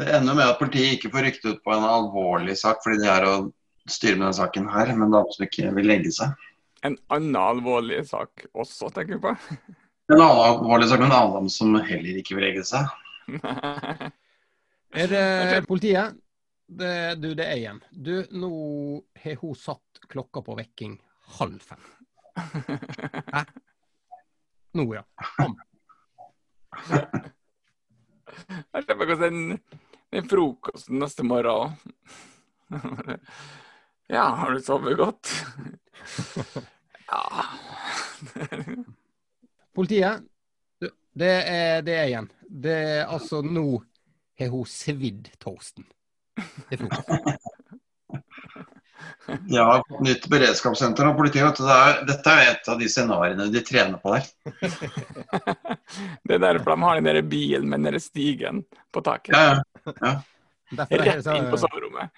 det 0.00 0.08
ender 0.08 0.38
med 0.38 0.46
at 0.46 0.60
politiet 0.60 0.96
ikke 0.96 1.12
får 1.12 1.28
rykte 1.28 1.52
ut 1.52 1.60
på 1.64 1.74
en 1.74 1.84
alvorlig 1.84 2.56
sak 2.60 2.80
fordi 2.84 3.04
de 3.04 3.12
er 3.12 3.28
å 3.28 3.36
styre 3.90 4.16
med 4.16 4.24
denne 4.28 4.38
saken 4.40 4.72
her, 4.72 4.94
men 4.96 5.12
damer 5.12 5.36
som 5.36 5.44
ikke 5.44 5.74
vil 5.76 5.90
legge 5.90 6.14
seg 6.16 6.32
en 6.82 6.96
annen 7.14 7.38
alvorlig 7.38 8.02
sak 8.08 8.46
også, 8.52 8.90
tenker 8.94 9.18
du 9.18 9.22
på? 9.22 9.76
En 10.12 10.20
annen 10.20 10.44
alvorlig 10.44 10.88
sak, 10.88 11.00
men 11.00 11.08
en 11.08 11.16
annen 11.16 11.46
som 11.50 11.72
heller 11.80 12.18
ikke 12.20 12.34
vil 12.36 12.44
legge 12.44 12.62
seg. 12.68 12.84
er 14.92 15.08
det 15.08 15.62
politiet? 15.64 16.18
Det, 16.68 17.14
du, 17.20 17.30
det 17.36 17.46
er 17.46 17.56
igjen. 17.56 17.80
Du, 17.90 18.12
nå 18.36 18.50
har 19.24 19.38
hun 19.40 19.56
satt 19.56 20.02
klokka 20.12 20.42
på 20.44 20.56
vekking 20.58 20.98
halv 21.38 21.64
fem. 21.64 21.80
Hæ? 23.32 23.44
Nå, 24.76 24.84
ja. 24.98 25.02
Kom. 25.38 25.56
Jeg 28.72 28.84
slipper 28.84 29.04
ikke 29.06 29.16
å 29.16 29.22
sende 29.24 29.58
den 30.12 30.28
frokosten 30.28 31.00
neste 31.00 31.24
morgen 31.24 31.52
òg. 31.56 31.72
Ja, 34.12 34.26
har 34.36 34.52
du 34.52 34.60
sovet 34.60 34.98
godt? 34.98 35.30
ja 37.08 37.22
Politiet, 39.82 40.22
det 41.18 41.30
er, 41.42 41.80
det 41.82 41.94
er 41.98 42.04
igjen. 42.06 42.28
Det 42.46 42.74
er 42.74 43.08
altså 43.10 43.40
nå 43.42 43.80
har 44.38 44.52
hun 44.52 44.68
svidd 44.70 45.32
toasten. 45.42 45.88
Det 46.68 46.78
er 46.78 46.84
frokost. 46.84 47.48
Ja, 49.50 49.66
nytt 50.06 50.28
beredskapssenter 50.30 51.10
og 51.10 51.18
politi. 51.18 51.42
Det 51.42 51.74
dette 52.06 52.30
er 52.30 52.52
et 52.52 52.70
av 52.70 52.78
de 52.78 52.88
scenarioene 52.94 53.50
de 53.50 53.62
trener 53.66 53.98
på 53.98 54.14
der. 54.14 54.30
det 56.30 56.38
er 56.38 56.42
derfor 56.46 56.76
de 56.76 56.80
har 56.86 57.00
den 57.00 57.10
der 57.10 57.22
bilen 57.26 57.70
med 57.74 57.90
den 57.90 58.00
stigen 58.02 58.62
på 58.94 59.02
taket. 59.02 59.34
Ja, 59.34 59.94
ja. 59.98 60.16
Rett 60.78 61.26
inn 61.26 61.50
på 61.50 61.58
soverommet. 61.58 62.14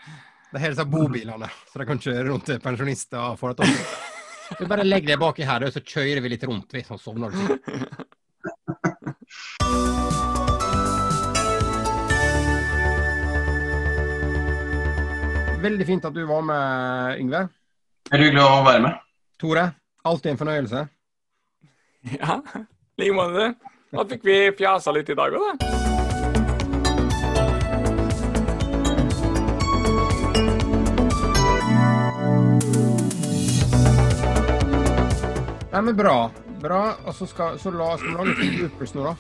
er 0.53 0.67
hele 0.67 0.77
disse 0.77 0.85
bobilene, 0.85 1.49
så 1.73 1.81
de 1.81 1.89
kan 1.89 2.09
kjøre 2.09 2.29
rundt 2.29 2.53
til 2.53 2.61
pensjonister. 2.61 3.41
det 3.41 3.57
at 3.57 4.13
Vi 4.59 4.67
bare 4.69 4.85
legger 4.85 5.15
det 5.15 5.21
baki 5.21 5.47
her, 5.49 5.65
så 5.73 5.81
kjører 5.81 6.21
vi 6.25 6.35
litt 6.35 6.45
rundt, 6.49 6.75
vi, 6.75 6.85
han 6.89 7.01
sovner 7.01 7.33
du 7.33 7.37
ikke. 7.41 7.59
Veldig 15.65 15.87
fint 15.89 16.05
at 16.05 16.13
du 16.13 16.27
var 16.29 16.43
med, 16.45 17.23
Yngve. 17.23 17.47
Veldig 18.11 18.27
hyggelig 18.29 18.45
å 18.45 18.61
være 18.67 18.85
med. 18.85 19.01
Tore, 19.41 19.65
alltid 20.05 20.35
en 20.35 20.43
fornøyelse. 20.43 20.85
Ja, 22.19 22.37
i 23.01 23.07
like 23.07 23.17
måte. 23.17 23.49
Da 23.95 24.05
fikk 24.11 24.29
vi 24.29 24.39
fjasa 24.59 24.93
litt 24.93 25.09
i 25.09 25.17
dag 25.17 25.41
òg, 25.41 25.55
da. 25.55 25.84
Nei, 35.75 35.81
men 35.83 35.97
bra. 35.99 36.31
Bra. 36.63 36.83
Og 37.03 37.17
så 37.19 37.27
skal, 37.27 37.59
så 37.59 37.73
la, 37.75 37.97
skal 37.99 38.13
vi 38.13 38.19
lage 38.21 38.35
litt 38.39 38.61
bloopers 38.61 38.95
nå, 38.95 39.09
da. 39.11 39.15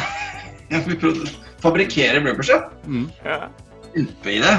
Ja, 0.72 0.80
vi 0.88 0.96
prøvde 0.96 1.28
å 1.28 1.60
fabrikkere 1.62 2.24
bloopers, 2.24 2.50
ja. 2.50 2.58
Mm. 2.88 3.06
Ja. 3.22 3.38
Kjempeidé. 3.92 4.56